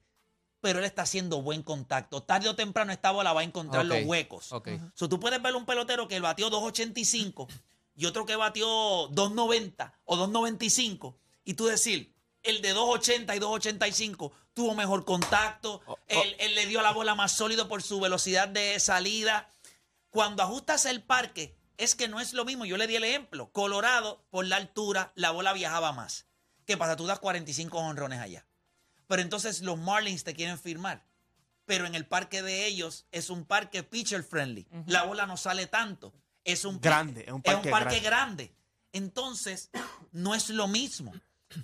Pero 0.61 0.79
él 0.79 0.85
está 0.85 1.03
haciendo 1.03 1.43
buen 1.43 1.63
contacto. 1.63 2.23
Tarde 2.23 2.49
o 2.49 2.57
temprano 2.57 2.93
esta 2.93 3.11
bola 3.11 3.33
va 3.33 3.43
a 3.43 3.45
encontrar 3.45 3.85
los 3.87 4.05
huecos. 4.05 4.53
ok. 4.53 4.69
So, 4.95 5.09
tú 5.09 5.21
puedes 5.21 5.41
ver 5.41 5.55
un 5.55 5.67
pelotero 5.67 6.09
que 6.09 6.19
batió 6.21 6.51
2.85 6.51 7.47
y 7.95 8.07
otro 8.07 8.27
que 8.27 8.37
batió 8.37 8.67
2.90 8.67 9.93
o 10.05 10.17
2.95 10.17 11.15
y 11.45 11.55
tú 11.55 11.67
decir, 11.67 12.15
el 12.43 12.63
de 12.63 12.75
2.80 12.75 13.37
y 13.37 13.41
2.85 13.41 14.33
tuvo 14.55 14.75
mejor 14.75 15.05
contacto, 15.05 15.83
él, 16.09 16.37
él 16.39 16.55
le 16.55 16.67
dio 16.67 16.81
a 16.81 16.83
la 16.83 16.93
bola 16.93 17.15
más 17.15 17.33
sólido 17.33 17.69
por 17.69 17.83
su 17.83 18.01
velocidad 18.01 18.49
de 18.49 18.81
salida. 18.81 19.51
Cuando 20.11 20.43
ajustas 20.43 20.87
el 20.87 21.03
parque, 21.03 21.57
es 21.77 21.95
que 21.95 22.09
no 22.09 22.21
es 22.21 22.33
lo 22.33 22.45
mismo. 22.45 22.65
Yo 22.65 22.77
le 22.77 22.87
di 22.87 22.97
el 22.97 23.05
ejemplo. 23.05 23.51
Colorado, 23.53 24.25
por 24.31 24.47
la 24.47 24.57
altura, 24.57 25.13
la 25.15 25.31
bola 25.31 25.53
viajaba 25.53 25.93
más. 25.93 26.27
¿Qué 26.65 26.77
pasa? 26.77 26.97
Tú 26.97 27.07
das 27.07 27.19
45 27.19 27.79
honrones 27.79 28.21
allá. 28.21 28.46
Pero 29.07 29.23
entonces 29.23 29.63
los 29.63 29.79
Marlins 29.79 30.25
te 30.25 30.35
quieren 30.35 30.59
firmar. 30.59 31.05
Pero 31.65 31.87
en 31.87 31.95
el 31.95 32.07
parque 32.07 32.43
de 32.43 32.67
ellos 32.67 33.07
es 33.11 33.31
un 33.31 33.45
parque 33.45 33.83
pitcher 33.83 34.23
friendly. 34.23 34.67
La 34.87 35.03
bola 35.03 35.27
no 35.27 35.37
sale 35.37 35.67
tanto. 35.67 36.15
Es 36.45 36.65
un 36.65 36.81
Grande, 36.81 37.25
es 37.27 37.33
un 37.33 37.43
parque 37.43 37.71
parque 37.71 38.01
grande. 38.01 38.45
grande. 38.45 38.57
Entonces, 38.93 39.71
no 40.13 40.35
es 40.35 40.49
lo 40.49 40.69
mismo. 40.69 41.13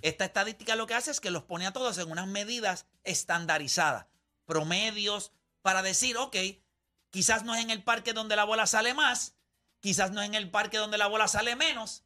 Esta 0.01 0.25
estadística 0.25 0.75
lo 0.75 0.87
que 0.87 0.93
hace 0.93 1.11
es 1.11 1.19
que 1.19 1.31
los 1.31 1.43
pone 1.43 1.65
a 1.65 1.73
todos 1.73 1.97
en 1.97 2.11
unas 2.11 2.27
medidas 2.27 2.85
estandarizadas, 3.03 4.07
promedios, 4.45 5.31
para 5.61 5.81
decir, 5.81 6.17
ok, 6.17 6.35
quizás 7.09 7.43
no 7.43 7.55
es 7.55 7.61
en 7.61 7.69
el 7.69 7.83
parque 7.83 8.13
donde 8.13 8.35
la 8.35 8.43
bola 8.43 8.67
sale 8.67 8.93
más, 8.93 9.35
quizás 9.79 10.11
no 10.11 10.21
es 10.21 10.27
en 10.27 10.35
el 10.35 10.51
parque 10.51 10.77
donde 10.77 10.97
la 10.97 11.07
bola 11.07 11.27
sale 11.27 11.55
menos, 11.55 12.03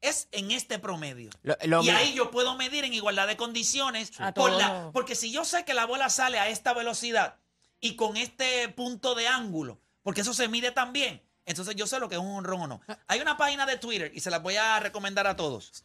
es 0.00 0.28
en 0.32 0.50
este 0.50 0.78
promedio. 0.78 1.30
Lo- 1.42 1.56
lo 1.64 1.82
y 1.82 1.90
ahí 1.90 2.14
yo 2.14 2.30
puedo 2.30 2.56
medir 2.56 2.84
en 2.84 2.94
igualdad 2.94 3.26
de 3.26 3.36
condiciones. 3.36 4.12
Por 4.34 4.52
la- 4.52 4.90
porque 4.92 5.14
si 5.14 5.30
yo 5.32 5.44
sé 5.44 5.64
que 5.64 5.74
la 5.74 5.86
bola 5.86 6.08
sale 6.10 6.38
a 6.38 6.48
esta 6.48 6.72
velocidad 6.74 7.36
y 7.80 7.96
con 7.96 8.16
este 8.16 8.68
punto 8.68 9.14
de 9.14 9.26
ángulo, 9.28 9.80
porque 10.02 10.20
eso 10.22 10.34
se 10.34 10.48
mide 10.48 10.70
también, 10.72 11.22
entonces 11.46 11.74
yo 11.76 11.86
sé 11.86 11.98
lo 12.00 12.08
que 12.08 12.14
es 12.16 12.20
un 12.20 12.28
honrón 12.36 12.60
o 12.62 12.66
no. 12.66 12.80
Hay 13.06 13.20
una 13.20 13.36
página 13.36 13.66
de 13.66 13.76
Twitter 13.78 14.10
y 14.14 14.20
se 14.20 14.30
la 14.30 14.38
voy 14.38 14.56
a 14.56 14.78
recomendar 14.80 15.26
a 15.26 15.36
todos, 15.36 15.84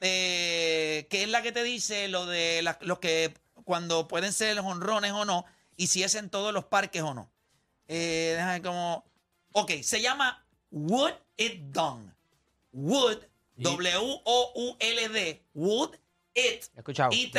eh, 0.00 1.06
que 1.10 1.22
es 1.22 1.28
la 1.28 1.42
que 1.42 1.52
te 1.52 1.62
dice 1.62 2.08
lo 2.08 2.26
de 2.26 2.62
la- 2.62 2.78
los 2.82 2.98
que 2.98 3.34
cuando 3.64 4.08
pueden 4.08 4.32
ser 4.32 4.58
honrones 4.58 5.12
o 5.12 5.24
no 5.24 5.44
y 5.76 5.86
si 5.86 6.02
es 6.02 6.14
en 6.16 6.30
todos 6.30 6.52
los 6.52 6.64
parques 6.64 7.02
o 7.02 7.14
no. 7.14 7.30
Eh, 7.88 8.32
déjame 8.36 8.62
cómo. 8.62 9.04
Ok, 9.52 9.72
se 9.82 10.00
llama 10.00 10.44
Would 10.70 11.14
It 11.36 11.60
Done. 11.72 12.12
Would, 12.72 13.18
W-O-U-L-D. 13.62 15.46
Would 15.54 15.94
It 16.34 16.64
escuchado. 16.76 17.10
IT 17.12 17.36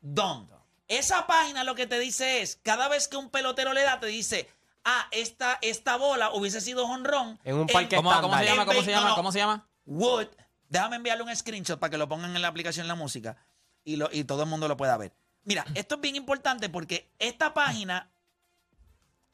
Done. 0.00 0.48
Esa 0.86 1.26
página 1.26 1.64
lo 1.64 1.74
que 1.74 1.86
te 1.86 1.98
dice 1.98 2.40
es, 2.40 2.56
cada 2.62 2.88
vez 2.88 3.08
que 3.08 3.16
un 3.16 3.30
pelotero 3.30 3.72
le 3.72 3.82
da, 3.82 4.00
te 4.00 4.06
dice, 4.06 4.48
ah, 4.84 5.06
esta, 5.10 5.58
esta 5.60 5.96
bola 5.96 6.30
hubiese 6.32 6.60
sido 6.60 6.86
honrón. 6.86 7.38
En 7.44 7.56
un 7.56 7.66
parque 7.66 7.96
¿Cómo, 7.96 8.10
cómo 8.20 8.38
se 8.38 8.44
llama? 8.44 8.64
¿Cómo 8.64 8.82
se 8.82 8.90
llama? 8.90 9.08
no. 9.10 9.14
¿Cómo 9.14 9.32
se 9.32 9.38
llama? 9.38 9.68
Would, 9.84 10.28
déjame 10.68 10.96
enviarle 10.96 11.24
un 11.24 11.34
screenshot 11.34 11.78
para 11.78 11.90
que 11.90 11.98
lo 11.98 12.08
pongan 12.08 12.34
en 12.34 12.42
la 12.42 12.48
aplicación 12.48 12.88
la 12.88 12.94
música 12.94 13.36
y, 13.84 13.96
lo, 13.96 14.08
y 14.12 14.24
todo 14.24 14.44
el 14.44 14.48
mundo 14.48 14.68
lo 14.68 14.76
pueda 14.76 14.96
ver. 14.96 15.12
Mira, 15.44 15.64
esto 15.74 15.96
es 15.96 16.00
bien 16.00 16.16
importante 16.16 16.68
porque 16.68 17.10
esta 17.18 17.54
página, 17.54 18.10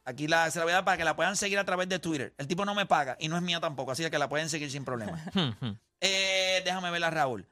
aquí 0.05 0.27
la, 0.29 0.51
se 0.51 0.59
la 0.59 0.65
voy 0.65 0.73
a 0.73 0.77
dar 0.77 0.85
para 0.85 0.97
que 0.97 1.05
la 1.05 1.17
puedan 1.17 1.37
seguir 1.37 1.59
a 1.59 1.65
través 1.65 1.89
de 1.89 1.99
Twitter. 1.99 2.35
El 2.39 2.47
tipo 2.47 2.65
no 2.65 2.75
me 2.75 2.87
paga 2.87 3.17
y 3.21 3.29
no 3.29 3.37
es 3.37 3.43
mía 3.43 3.61
tampoco, 3.61 3.93
así 3.93 4.09
que 4.09 4.19
la 4.19 4.29
pueden 4.29 4.49
seguir 4.49 4.71
sin 4.71 4.85
problema. 4.85 5.23
Eh, 6.07 6.61
déjame 6.67 6.91
verla, 6.91 7.09
Raúl. 7.09 7.49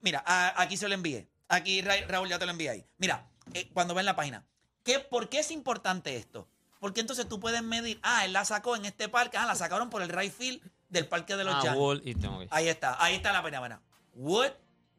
Mira, 0.00 0.22
a- 0.26 0.60
aquí 0.62 0.76
se 0.76 0.88
lo 0.88 0.94
envié. 0.94 1.28
Aquí, 1.48 1.82
Ra- 1.82 2.06
Raúl, 2.08 2.28
ya 2.28 2.38
te 2.38 2.46
lo 2.46 2.52
envié 2.52 2.70
ahí. 2.70 2.86
Mira, 2.98 3.28
eh, 3.52 3.68
cuando 3.72 3.94
ven 3.94 4.06
la 4.06 4.16
página. 4.16 4.44
¿qué, 4.82 5.00
¿Por 5.00 5.28
qué 5.28 5.40
es 5.40 5.50
importante 5.50 6.16
esto? 6.16 6.48
Porque 6.78 7.00
entonces 7.00 7.28
tú 7.28 7.40
puedes 7.40 7.62
medir, 7.62 7.98
ah, 8.02 8.24
él 8.24 8.32
la 8.32 8.44
sacó 8.44 8.76
en 8.76 8.84
este 8.86 9.08
parque, 9.08 9.36
ah, 9.36 9.44
la 9.46 9.56
sacaron 9.56 9.90
por 9.90 10.00
el 10.02 10.08
right 10.08 10.32
field 10.32 10.62
del 10.88 11.06
parque 11.08 11.36
de 11.36 11.42
los 11.44 11.54
Ah. 11.66 11.74
Wall 11.74 12.02
Ahí 12.50 12.68
está, 12.68 12.96
ahí 13.02 13.16
está 13.16 13.32
la 13.32 13.42
página. 13.42 13.58
buena. 13.58 13.82
Would 14.14 14.52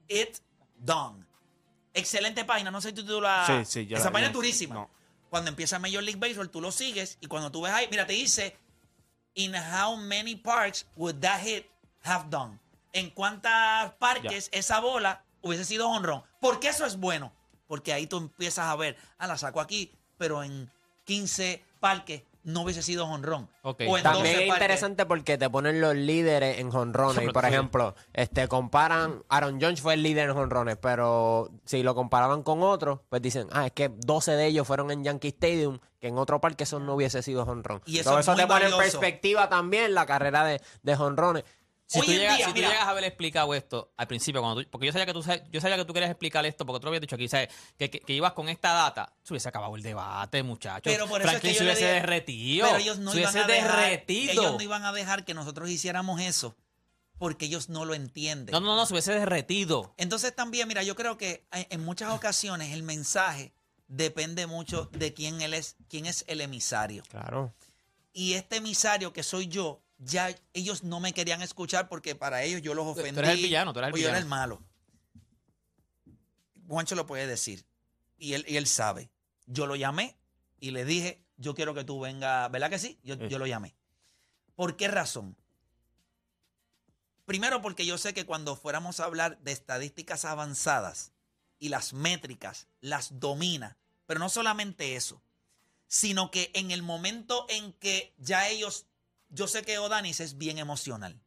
it 0.10 0.38
done? 0.76 1.26
Excelente 1.94 2.44
página, 2.44 2.70
no 2.70 2.82
sé 2.82 2.90
si 2.90 2.96
tú 3.04 3.22
la... 3.22 3.46
Sí, 3.48 3.66
sí, 3.66 3.88
yo 3.88 3.96
Esa 3.98 4.06
la- 4.08 4.12
página 4.12 4.28
es 4.28 4.34
durísima. 4.34 4.76
no. 4.76 4.90
Cuando 5.30 5.50
empieza 5.50 5.80
Major 5.80 6.04
League 6.04 6.20
Baseball, 6.20 6.50
tú 6.50 6.62
lo 6.62 6.72
sigues 6.72 7.18
y 7.22 7.28
cuando 7.28 7.52
tú 7.52 7.62
ves 7.62 7.74
ahí, 7.74 7.88
mira, 7.90 8.08
te 8.08 8.14
dice, 8.14 8.58
in 9.36 9.54
how 9.56 9.96
many 9.96 10.36
parks 10.36 10.86
would 10.96 11.20
that 11.20 11.42
hit 11.42 11.66
have 12.04 12.30
done? 12.30 12.60
En 12.94 13.10
cuántas 13.12 13.94
parques 13.94 14.50
esa 14.52 14.80
bola 14.80 15.24
hubiese 15.42 15.66
sido 15.66 15.90
honrón. 15.90 16.24
¿Por 16.40 16.60
qué 16.60 16.70
eso 16.70 16.86
es 16.86 16.98
bueno? 16.98 17.34
Porque 17.68 17.94
ahí 17.94 18.08
tú 18.08 18.18
empiezas 18.18 18.66
a 18.66 18.76
ver, 18.76 18.98
ah, 19.18 19.28
la 19.28 19.38
saco 19.38 19.60
aquí, 19.60 19.92
pero 20.18 20.44
en 20.44 20.72
15 21.06 21.64
parques 21.80 22.24
no 22.48 22.62
hubiese 22.62 22.82
sido 22.82 23.06
honrón. 23.06 23.50
Ok. 23.62 23.82
O 23.90 23.98
en 23.98 24.04
También 24.04 24.36
12 24.36 24.44
es 24.44 24.50
interesante 24.54 25.06
porque 25.06 25.38
te 25.38 25.50
ponen 25.50 25.82
los 25.82 25.94
líderes 25.96 26.60
en 26.60 26.72
jonrones. 26.72 27.26
Y 27.28 27.30
por 27.32 27.44
Sí. 27.44 27.50
ejemplo, 27.50 27.94
este 28.14 28.48
comparan, 28.48 29.22
Aaron 29.28 29.60
Jones 29.62 29.82
fue 29.82 29.96
el 29.96 30.04
líder 30.04 30.30
en 30.30 30.36
jonrones, 30.36 30.78
pero 30.78 31.52
si 31.66 31.84
lo 31.84 31.94
comparaban 31.94 32.44
con 32.44 32.64
otros, 32.64 33.02
pues 33.10 33.22
dicen, 33.22 33.48
ah, 33.52 33.66
es 33.66 33.74
que 33.74 33.90
12 33.90 34.32
de 34.32 34.46
ellos 34.48 34.66
fueron 34.66 34.92
en 34.92 35.04
Yankee 35.04 35.28
Stadium, 35.28 35.80
que 36.00 36.08
en 36.08 36.18
otro 36.18 36.40
parque 36.40 36.64
eso 36.64 36.80
no 36.80 36.96
hubiese 36.96 37.22
sido 37.22 37.46
jonrón. 37.46 37.82
Y 37.86 38.00
eso 38.00 38.12
Todo 38.12 38.20
es 38.20 38.26
eso 38.28 38.36
te 38.36 38.48
pone 38.48 38.68
en 38.68 38.78
perspectiva 38.78 39.50
también 39.50 39.94
la 39.94 40.06
carrera 40.06 40.46
de, 40.46 40.62
de 40.84 40.96
jonrones. 40.96 41.44
Si, 41.90 42.02
tú 42.02 42.12
día, 42.12 42.36
si 42.36 42.44
tú 42.44 42.54
llegas 42.56 42.80
a 42.84 42.90
haber 42.90 43.06
explicado 43.06 43.54
esto 43.54 43.94
al 43.96 44.08
principio, 44.08 44.42
cuando 44.42 44.62
tú- 44.62 44.70
porque 44.70 44.88
yo 44.88 44.92
sabía 44.92 45.06
que 45.06 45.14
tú 45.14 45.24
yo 45.52 45.62
sabía 45.62 45.78
que 45.78 45.86
tú 45.86 45.94
querías 45.94 46.12
explicar 46.12 46.46
esto, 46.46 46.66
porque 46.66 46.82
tú 46.82 46.86
lo 46.86 46.90
habías 46.90 47.00
dicho 47.02 47.16
aquí, 47.16 47.30
¿sabes? 47.30 47.48
Que, 47.78 47.90
que, 47.90 48.02
que 48.02 48.14
ibas 48.14 48.34
con 48.34 48.50
esta 48.50 48.74
data, 48.74 49.14
se 49.24 49.32
hubiese 49.34 49.48
acabado 49.48 49.74
el 49.78 49.82
debate, 49.84 50.44
muchachos. 50.44 50.82
Pero 50.84 51.08
por 51.08 51.22
eso 51.22 51.30
Franklin 51.30 51.52
es 51.52 51.58
que 51.58 51.60
se 51.60 51.64
yo 51.66 51.72
le 51.72 51.72
hubiese 51.78 51.94
derretido. 51.94 52.68
Pero 52.68 52.80
ellos 52.80 53.00
no 53.00 53.12
se 53.14 53.20
iban 53.22 53.38
a 53.38 53.48
dejar, 53.48 53.80
derretido. 53.80 54.32
ellos 54.34 54.54
no 54.56 54.62
iban 54.62 54.84
a 54.84 54.92
dejar 54.92 55.24
que 55.24 55.34
nosotros 55.34 55.70
hiciéramos 55.70 56.20
eso 56.20 56.58
porque 57.18 57.46
ellos 57.46 57.70
no 57.70 57.86
lo 57.86 57.94
entienden. 57.94 58.52
no, 58.52 58.60
no, 58.60 58.76
no, 58.76 58.86
se 58.86 58.94
hubiese 58.94 59.14
derretido. 59.14 59.94
Entonces 59.96 60.36
también, 60.36 60.68
mira, 60.68 60.84
yo 60.84 60.96
creo 60.96 61.18
que 61.18 61.48
en 61.54 61.68
en 61.70 61.86
muchas 61.86 62.12
ocasiones 62.12 62.74
el 62.74 62.84
mensaje 62.84 63.54
depende 63.88 64.46
mucho 64.46 64.90
de 64.92 65.14
quién 65.14 65.42
él 65.42 65.54
es, 65.54 65.78
quién 65.88 66.06
es 66.06 66.26
el 66.28 66.42
emisario. 66.42 67.02
Claro. 67.10 67.54
Y 68.12 68.34
este 68.34 68.58
emisario 68.58 69.14
que 69.14 69.24
soy 69.24 69.48
yo, 69.48 69.82
ya 69.98 70.36
ellos 70.54 70.84
no 70.84 71.00
me 71.00 71.14
querían 71.14 71.42
escuchar 71.42 71.90
porque 71.90 72.16
para 72.16 72.44
ellos 72.44 72.62
yo 72.62 72.74
los 72.74 72.86
ofendí. 72.86 73.20
eres 73.20 73.32
el 73.32 73.38
villano, 73.38 73.74
tú 73.74 73.80
eres 73.80 73.90
el 73.90 73.94
o 73.94 73.98
yo 73.98 74.08
era 74.08 74.18
villano. 74.18 74.24
el 74.24 74.30
malo. 74.30 74.64
Juancho 76.68 76.96
lo 76.96 77.06
puede 77.06 77.28
decir. 77.28 77.66
Y 78.18 78.34
él, 78.34 78.46
y 78.48 78.58
él 78.58 78.68
sabe. 78.68 79.10
Yo 79.46 79.68
lo 79.68 79.76
llamé 79.76 80.18
y 80.60 80.72
le 80.72 80.86
dije, 80.86 81.24
yo 81.38 81.56
quiero 81.56 81.74
que 81.74 81.84
tú 81.84 82.00
vengas, 82.00 82.52
¿verdad 82.52 82.70
que 82.70 82.80
sí? 82.80 83.00
Yo, 83.04 83.16
yo 83.16 83.40
lo 83.40 83.48
llamé. 83.48 83.76
¿Por 84.56 84.76
qué 84.76 84.88
razón? 84.88 85.38
Primero 87.26 87.62
porque 87.62 87.86
yo 87.86 87.98
sé 87.98 88.14
que 88.14 88.26
cuando 88.26 88.56
fuéramos 88.56 89.00
a 89.00 89.06
hablar 89.06 89.38
de 89.40 89.52
estadísticas 89.52 90.26
avanzadas 90.26 91.12
y 91.60 91.70
las 91.70 91.94
métricas 91.94 92.68
las 92.80 93.20
domina, 93.20 93.78
pero 94.06 94.20
no 94.20 94.30
solamente 94.30 94.96
eso, 94.96 95.22
sino 95.88 96.32
que 96.32 96.52
en 96.54 96.72
el 96.72 96.84
momento 96.84 97.46
en 97.50 97.74
que 97.74 98.14
ya 98.18 98.48
ellos, 98.48 98.86
yo 99.30 99.48
sé 99.48 99.64
que 99.64 99.78
Odanis 99.80 100.20
es 100.20 100.38
bien 100.38 100.58
emocional, 100.58 101.20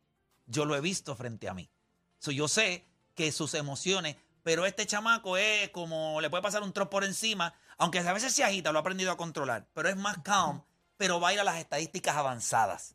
yo 0.47 0.65
lo 0.65 0.75
he 0.77 0.81
visto 0.81 1.15
frente 1.17 1.49
a 1.49 1.55
mí, 1.55 1.71
So, 2.19 2.31
yo 2.33 2.49
sé 2.49 2.87
que 3.15 3.33
sus 3.33 3.55
emociones, 3.55 4.17
pero 4.43 4.67
este 4.67 4.87
chamaco 4.87 5.37
es 5.39 5.71
como, 5.71 6.21
le 6.21 6.29
puede 6.29 6.43
pasar 6.43 6.63
un 6.63 6.73
trozo 6.75 6.91
por 6.91 7.03
encima, 7.05 7.55
aunque 7.79 7.99
a 8.01 8.13
veces 8.13 8.35
se 8.35 8.45
agita, 8.45 8.73
lo 8.73 8.79
ha 8.79 8.83
aprendido 8.83 9.11
a 9.11 9.17
controlar, 9.17 9.67
pero 9.73 9.89
es 9.89 9.97
más 9.97 10.19
calm, 10.23 10.63
pero 10.99 11.19
va 11.19 11.29
a 11.29 11.33
ir 11.33 11.41
a 11.41 11.45
las 11.45 11.57
estadísticas 11.57 12.17
avanzadas. 12.17 12.95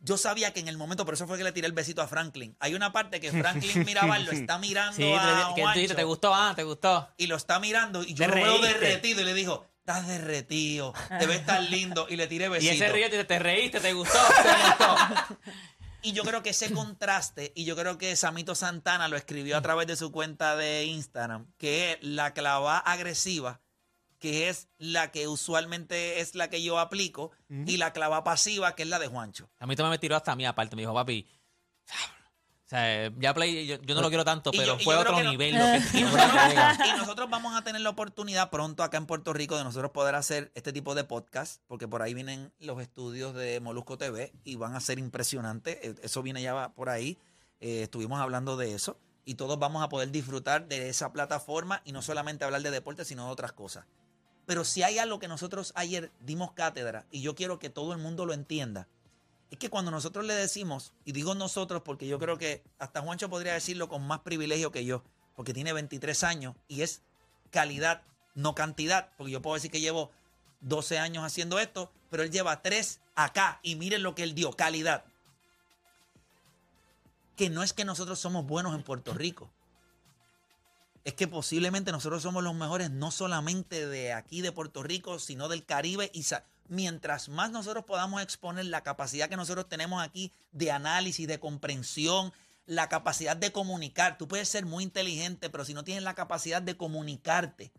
yo 0.00 0.18
sabía 0.18 0.52
que 0.52 0.60
en 0.60 0.68
el 0.68 0.76
momento, 0.76 1.06
por 1.06 1.14
eso 1.14 1.26
fue 1.26 1.38
que 1.38 1.44
le 1.44 1.52
tiré 1.52 1.66
el 1.66 1.72
besito 1.72 2.02
a 2.02 2.06
Franklin. 2.06 2.54
Hay 2.60 2.74
una 2.74 2.92
parte 2.92 3.20
que 3.20 3.30
Franklin 3.30 3.84
Mirabal 3.86 4.26
lo 4.26 4.32
está 4.32 4.58
mirando 4.58 4.96
Sí, 4.96 5.10
a 5.14 5.52
que 5.56 5.62
Juancho 5.62 5.96
¿te 5.96 6.04
gustó? 6.04 6.34
Ah, 6.34 6.52
¿te 6.54 6.62
gustó? 6.62 7.08
y 7.16 7.26
lo 7.26 7.36
está 7.36 7.58
mirando 7.58 8.02
y 8.02 8.12
yo 8.12 8.26
Te 8.26 8.28
lo 8.28 8.34
veo 8.34 8.58
derretido 8.58 9.22
y 9.22 9.24
le 9.24 9.32
dijo, 9.32 9.66
estás 9.84 10.06
derretido, 10.08 10.94
te 11.20 11.26
ves 11.26 11.44
tan 11.44 11.70
lindo 11.70 12.06
y 12.08 12.16
le 12.16 12.26
tiré 12.26 12.46
Y 12.46 12.48
besito. 12.48 12.72
ese 12.72 12.88
río 12.88 13.10
te, 13.10 13.22
te 13.24 13.38
reíste, 13.38 13.80
¿te 13.80 13.92
gustó? 13.92 14.18
¿Te 14.18 14.68
gustó? 14.68 15.38
Y 16.00 16.12
yo 16.12 16.22
creo 16.24 16.42
que 16.42 16.50
ese 16.50 16.72
contraste, 16.72 17.52
y 17.54 17.64
yo 17.64 17.76
creo 17.76 17.96
que 17.98 18.14
Samito 18.16 18.54
Santana 18.54 19.08
lo 19.08 19.16
escribió 19.16 19.56
a 19.56 19.62
través 19.62 19.86
de 19.86 19.96
su 19.96 20.10
cuenta 20.12 20.54
de 20.56 20.84
Instagram, 20.84 21.46
que 21.58 21.92
es 21.92 21.98
la 22.02 22.32
clava 22.34 22.78
agresiva, 22.78 23.60
que 24.18 24.48
es 24.50 24.68
la 24.78 25.10
que 25.10 25.28
usualmente 25.28 26.20
es 26.20 26.34
la 26.34 26.48
que 26.48 26.62
yo 26.62 26.78
aplico, 26.78 27.30
y 27.48 27.76
la 27.78 27.92
clava 27.92 28.22
pasiva, 28.24 28.74
que 28.74 28.82
es 28.84 28.88
la 28.88 28.98
de 28.98 29.06
Juancho. 29.08 29.50
A 29.58 29.66
mí 29.66 29.76
también 29.76 29.92
me 29.92 29.98
tiró 29.98 30.16
hasta 30.16 30.32
a 30.32 30.36
mí 30.36 30.44
aparte. 30.46 30.76
Me 30.76 30.82
dijo, 30.82 30.92
papi, 30.94 31.26
sea, 32.74 33.10
ya 33.18 33.34
Play, 33.34 33.66
yo, 33.66 33.76
yo 33.82 33.94
no 33.94 34.00
lo 34.02 34.08
quiero 34.08 34.24
tanto, 34.24 34.50
Y 34.52 34.58
pero 34.58 34.76
yo- 34.78 34.84
fue 34.84 34.96
otro 34.96 35.12
no- 35.22 35.30
nivel 35.30 35.54
lo 35.54 35.64
que 35.64 35.98
Y 35.98 36.02
nosotros, 36.02 36.30
y 36.88 36.98
nosotros 36.98 37.30
vamos 37.30 37.56
a 37.56 37.62
tener 37.62 37.80
la 37.80 37.90
oportunidad 37.90 38.50
pronto 38.50 38.82
acá 38.82 38.96
en 38.96 39.06
Puerto 39.06 39.32
Rico 39.32 39.56
de 39.56 39.64
nosotros 39.64 39.90
poder 39.92 40.14
hacer 40.14 40.50
este 40.54 40.72
tipo 40.72 40.94
de 40.94 41.04
podcast, 41.04 41.60
porque 41.66 41.86
por 41.88 42.02
ahí 42.02 42.14
vienen 42.14 42.52
los 42.58 42.80
estudios 42.80 43.34
de 43.34 43.60
Molusco 43.60 43.96
TV 43.98 44.32
y 44.44 44.56
van 44.56 44.74
a 44.74 44.80
ser 44.80 44.98
impresionantes. 44.98 45.78
Eh, 45.82 45.94
Eso 46.02 46.22
viene 46.22 46.42
ya 46.42 46.70
por 46.70 46.88
ahí. 46.88 47.18
Eh, 47.60 47.82
estuvimos 47.84 48.20
hablando 48.20 48.56
de 48.56 48.74
eso 48.74 48.98
y 49.24 49.36
todos 49.36 49.58
vamos 49.58 49.82
a 49.82 49.88
poder 49.88 50.10
disfrutar 50.10 50.66
de 50.68 50.88
esa 50.90 51.12
plataforma 51.12 51.80
y 51.84 51.92
no 51.92 52.02
solamente 52.02 52.44
hablar 52.44 52.60
de 52.62 52.70
deporte, 52.70 53.04
sino 53.04 53.24
de 53.26 53.32
otras 53.32 53.52
cosas. 53.52 53.86
Pero 54.46 54.64
si 54.64 54.82
hay 54.82 54.98
algo 54.98 55.18
que 55.18 55.28
nosotros 55.28 55.72
ayer 55.74 56.10
dimos 56.20 56.52
cátedra 56.52 57.06
y 57.10 57.22
yo 57.22 57.34
quiero 57.34 57.58
que 57.58 57.70
todo 57.70 57.92
el 57.94 57.98
mundo 57.98 58.26
lo 58.26 58.34
entienda, 58.34 58.88
es 59.50 59.58
que 59.58 59.70
cuando 59.70 59.90
nosotros 59.90 60.24
le 60.24 60.34
decimos, 60.34 60.92
y 61.04 61.12
digo 61.12 61.34
nosotros 61.34 61.82
porque 61.84 62.06
yo 62.06 62.18
creo 62.18 62.38
que 62.38 62.62
hasta 62.78 63.02
Juancho 63.02 63.28
podría 63.28 63.52
decirlo 63.52 63.88
con 63.88 64.06
más 64.06 64.20
privilegio 64.20 64.72
que 64.72 64.84
yo, 64.84 65.04
porque 65.36 65.54
tiene 65.54 65.72
23 65.72 66.24
años 66.24 66.56
y 66.68 66.82
es 66.82 67.02
calidad, 67.50 68.02
no 68.34 68.54
cantidad, 68.54 69.10
porque 69.16 69.32
yo 69.32 69.42
puedo 69.42 69.54
decir 69.54 69.70
que 69.70 69.80
llevo 69.80 70.10
12 70.60 70.98
años 70.98 71.24
haciendo 71.24 71.58
esto, 71.58 71.92
pero 72.10 72.22
él 72.22 72.30
lleva 72.30 72.62
3 72.62 73.00
acá 73.14 73.60
y 73.62 73.76
miren 73.76 74.02
lo 74.02 74.14
que 74.14 74.22
él 74.22 74.34
dio, 74.34 74.52
calidad. 74.52 75.04
Que 77.36 77.50
no 77.50 77.62
es 77.62 77.72
que 77.72 77.84
nosotros 77.84 78.18
somos 78.18 78.46
buenos 78.46 78.74
en 78.74 78.82
Puerto 78.82 79.12
Rico. 79.12 79.50
Es 81.04 81.14
que 81.14 81.28
posiblemente 81.28 81.92
nosotros 81.92 82.22
somos 82.22 82.42
los 82.42 82.54
mejores 82.54 82.90
no 82.90 83.10
solamente 83.10 83.86
de 83.86 84.12
aquí 84.12 84.40
de 84.40 84.52
Puerto 84.52 84.82
Rico, 84.82 85.18
sino 85.18 85.48
del 85.48 85.64
Caribe 85.64 86.10
y 86.14 86.22
mientras 86.68 87.28
más 87.28 87.50
nosotros 87.50 87.84
podamos 87.84 88.22
exponer 88.22 88.66
la 88.66 88.82
capacidad 88.82 89.28
que 89.28 89.36
nosotros 89.36 89.68
tenemos 89.68 90.02
aquí 90.02 90.32
de 90.52 90.70
análisis, 90.70 91.26
de 91.26 91.38
comprensión, 91.40 92.32
la 92.66 92.88
capacidad 92.88 93.36
de 93.36 93.52
comunicar. 93.52 94.18
Tú 94.18 94.28
puedes 94.28 94.48
ser 94.48 94.64
muy 94.64 94.84
inteligente, 94.84 95.50
pero 95.50 95.64
si 95.64 95.74
no 95.74 95.84
tienes 95.84 96.02
la 96.02 96.14
capacidad 96.14 96.62
de 96.62 96.76
comunicarte, 96.76 97.72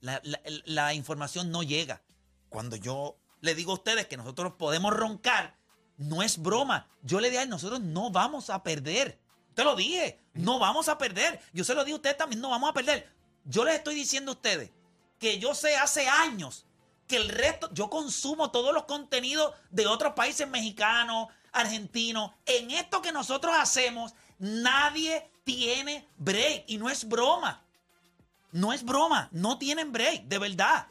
la, 0.00 0.94
información 0.94 1.50
no 1.50 1.62
llega. 1.62 2.02
Cuando 2.48 2.76
yo 2.76 3.16
le 3.40 3.54
digo 3.54 3.72
a 3.72 3.76
ustedes 3.76 4.06
que 4.06 4.16
nosotros 4.16 4.54
podemos 4.58 4.94
roncar, 4.94 5.56
no 5.96 6.22
es 6.22 6.38
broma. 6.38 6.88
Yo 7.02 7.20
le 7.20 7.28
dije 7.28 7.40
a 7.40 7.42
él, 7.42 7.48
nosotros 7.48 7.80
no 7.80 8.10
vamos 8.10 8.50
a 8.50 8.62
perder. 8.62 9.18
Te 9.54 9.64
lo 9.64 9.74
dije, 9.74 10.20
no 10.34 10.58
vamos 10.58 10.88
a 10.88 10.98
perder. 10.98 11.40
Yo 11.52 11.64
se 11.64 11.74
lo 11.74 11.84
dije 11.84 11.94
a 11.94 11.96
ustedes 11.96 12.16
también, 12.16 12.40
no 12.40 12.50
vamos 12.50 12.70
a 12.70 12.74
perder. 12.74 13.10
Yo 13.44 13.64
les 13.64 13.76
estoy 13.76 13.94
diciendo 13.94 14.32
a 14.32 14.34
ustedes 14.34 14.70
que 15.18 15.38
yo 15.40 15.54
sé 15.54 15.76
hace 15.76 16.06
años 16.06 16.64
que 17.08 17.16
el 17.16 17.28
resto, 17.30 17.72
yo 17.72 17.90
consumo 17.90 18.50
todos 18.50 18.72
los 18.72 18.84
contenidos 18.84 19.54
de 19.70 19.86
otros 19.86 20.12
países 20.12 20.46
mexicanos, 20.46 21.28
argentinos. 21.52 22.32
En 22.46 22.70
esto 22.70 23.02
que 23.02 23.12
nosotros 23.12 23.54
hacemos, 23.58 24.14
nadie 24.38 25.28
tiene 25.44 26.06
break. 26.18 26.64
Y 26.66 26.76
no 26.76 26.90
es 26.90 27.08
broma. 27.08 27.64
No 28.52 28.72
es 28.72 28.84
broma. 28.84 29.28
No 29.32 29.58
tienen 29.58 29.90
break, 29.90 30.24
de 30.24 30.38
verdad. 30.38 30.86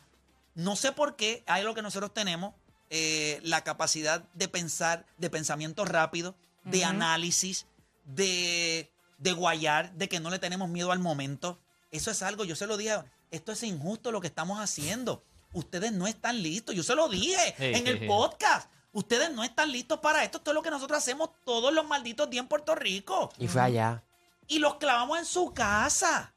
No 0.56 0.76
sé 0.76 0.92
por 0.92 1.16
qué 1.16 1.44
hay 1.46 1.64
lo 1.64 1.76
que 1.76 1.84
nosotros 1.84 2.14
tenemos, 2.14 2.56
eh, 2.90 3.40
la 3.44 3.64
capacidad 3.64 4.24
de 4.34 4.48
pensar, 4.48 5.06
de 5.18 5.30
pensamiento 5.30 5.86
rápido, 5.86 6.36
de 6.64 6.84
análisis, 6.84 7.68
de, 8.06 8.92
de 9.20 9.32
guayar, 9.34 9.94
de 9.94 10.10
que 10.10 10.20
no 10.20 10.32
le 10.32 10.40
tenemos 10.40 10.68
miedo 10.68 10.92
al 10.92 11.00
momento. 11.00 11.60
Eso 11.92 12.10
es 12.10 12.24
algo, 12.24 12.44
yo 12.44 12.56
se 12.56 12.66
lo 12.66 12.76
dije, 12.76 12.96
esto 13.30 13.52
es 13.52 13.62
injusto 13.62 14.12
lo 14.12 14.20
que 14.20 14.28
estamos 14.28 14.60
haciendo. 14.60 15.24
Ustedes 15.58 15.92
no 15.92 16.08
están 16.08 16.42
listos, 16.42 16.76
yo 16.76 16.84
se 16.84 16.96
lo 16.96 17.08
dije 17.10 17.56
Sí, 17.58 17.66
en 17.66 17.84
sí, 17.84 17.90
el 17.90 18.00
sí. 18.00 18.08
podcast. 18.08 18.70
Ustedes 18.92 19.32
no 19.32 19.44
están 19.44 19.72
listos 19.72 20.00
para 20.00 20.24
esto. 20.24 20.38
Esto 20.38 20.52
es 20.52 20.56
lo 20.56 20.62
que 20.62 20.70
nosotros 20.72 20.98
hacemos 20.98 21.30
todos 21.46 21.74
los 21.74 21.86
malditos 21.88 22.30
días 22.30 22.44
en 22.44 22.48
Puerto 22.48 22.74
Rico. 22.76 23.30
Y 23.38 23.48
fue 23.48 23.62
allá. 23.62 24.04
Y 24.48 24.60
los 24.60 24.76
clavamos 24.76 25.20
en 25.20 25.26
su 25.26 25.54
casa. 25.54 26.34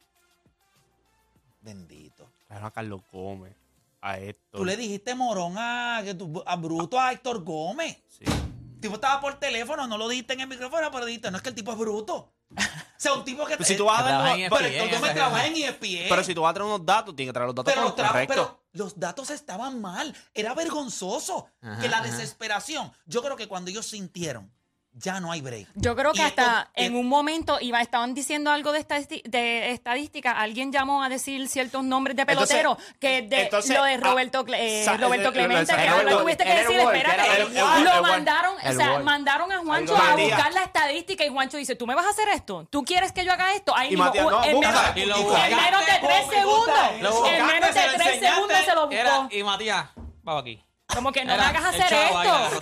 Bendito. 1.61 2.31
Claro, 2.49 2.67
a 2.67 2.71
Carlos 2.71 3.03
Gómez, 3.13 3.55
a 4.01 4.19
esto. 4.19 4.59
Tú 4.59 4.65
le 4.65 4.77
dijiste 4.77 5.15
morón 5.15 5.57
a, 5.59 5.99
a 5.99 6.57
Bruto, 6.57 6.99
a 6.99 7.13
Héctor 7.13 7.45
Gómez. 7.45 7.99
El 8.21 8.81
tipo 8.81 8.95
estaba 8.95 9.21
por 9.21 9.35
teléfono, 9.39 9.87
no 9.87 9.99
lo 9.99 10.09
dijiste 10.09 10.33
en 10.33 10.41
el 10.41 10.49
micrófono, 10.49 10.91
pero 10.91 11.05
dijiste, 11.05 11.31
no 11.31 11.37
es 11.37 11.43
que 11.43 11.51
el 11.51 11.55
tipo 11.55 11.73
es 11.73 11.79
bruto. 11.79 12.33
O 12.57 13.03
sea, 13.03 13.15
un 13.15 13.25
tipo 13.25 13.47
que... 13.47 13.57
Pero 13.57 13.65
si 13.65 13.77
tú 13.77 13.85
vas 13.87 14.01
a 14.01 14.03
dar 14.05 14.37
Pero 14.51 15.15
trabaja 15.15 15.47
en 15.47 15.57
ESPN. 15.57 16.09
Pero 16.09 16.25
si 16.25 16.35
tú 16.35 16.43
vas 16.43 16.51
a 16.51 16.55
traer 16.55 16.67
unos 16.67 16.85
datos, 16.85 17.17
tienes 17.17 17.31
que 17.31 17.35
traer 17.35 17.47
los 17.47 17.55
datos 17.55 17.73
Pero 17.73 17.85
los, 17.87 17.97
tra- 17.97 18.09
correctos. 18.09 18.37
pero 18.37 18.63
los 18.73 18.99
datos 18.99 19.31
estaban 19.31 19.81
mal. 19.81 20.15
Era 20.35 20.55
vergonzoso. 20.55 21.49
Ajá, 21.63 21.81
que 21.81 21.89
la 21.89 21.99
ajá. 21.99 22.07
desesperación. 22.09 22.93
Yo 23.07 23.23
creo 23.23 23.37
que 23.37 23.49
cuando 23.49 23.71
ellos 23.71 23.87
sintieron, 23.87 24.53
ya 24.93 25.21
no 25.21 25.31
hay 25.33 25.41
break. 25.41 25.69
Yo 25.75 25.95
creo 25.95 26.13
que 26.13 26.19
Y 26.19 26.23
hasta 26.23 26.71
en 26.75 26.97
un 26.97 27.09
momento 27.09 27.59
iba, 27.61 27.81
estaban 27.81 28.13
diciendo 28.13 28.51
algo 28.51 28.73
de, 28.73 28.81
estadísti- 28.87 29.23
de 29.25 29.71
estadística. 29.71 30.33
Alguien 30.33 30.73
llamó 30.73 31.03
a 31.03 31.09
decir 31.09 31.49
ciertos 31.49 31.85
nombres 31.85 32.17
de 32.17 32.27
peloteros. 32.27 32.77
que 32.99 33.23
de 33.23 33.43
entonces, 33.43 33.75
lo 33.77 33.85
de 33.85 33.95
ah, 33.95 33.99
Roberto, 33.99 34.45
eh, 34.53 34.85
Roberto 34.99 35.29
el- 35.29 35.33
Clemente, 35.35 35.73
el- 35.73 35.79
que 35.81 35.89
ahora 35.89 36.19
tuviste 36.19 36.45
que 36.45 36.55
decir, 36.55 36.79
espérate. 36.81 37.45
lo 37.85 38.03
mandaron, 38.03 38.57
o 38.57 38.73
sea, 38.73 38.99
mandaron 39.01 39.53
a 39.53 39.59
Juancho 39.59 39.97
a 39.97 40.17
buscar 40.17 40.53
la 40.53 40.65
estadística 40.65 41.25
y 41.25 41.29
Juancho 41.29 41.57
dice, 41.57 41.77
¿tú 41.77 41.87
me 41.87 41.95
vas 41.95 42.07
a 42.07 42.11
hacer 42.11 42.29
esto? 42.29 42.67
¿Tú 42.69 42.85
quieres 42.85 43.13
que 43.13 43.25
yo 43.25 43.33
haga 43.33 43.55
esto? 43.55 43.75
Ahí 43.77 43.91
mismo, 43.91 44.05
Matías, 44.07 44.27
u- 44.27 44.31
no, 44.31 44.45
en 44.45 44.61
menos, 44.61 45.87
de 45.87 45.93
tres 45.93 46.01
¿cómo 46.01 46.33
me 46.33 46.45
gusta 46.45 46.89
segundos. 46.91 47.29
En 47.31 47.47
menos 47.47 47.75
de 47.75 47.81
tres 47.95 48.21
segundos 48.21 48.59
se 48.65 48.75
lo 48.75 48.87
buscó. 48.89 49.29
Y 49.31 49.43
Matías, 49.45 49.87
vamos 50.23 50.43
aquí. 50.43 50.65
Como 50.93 51.13
que 51.13 51.25
no 51.25 51.37
me 51.37 51.43
hagas 51.43 51.65
hacer 51.67 51.83
esto. 51.93 52.61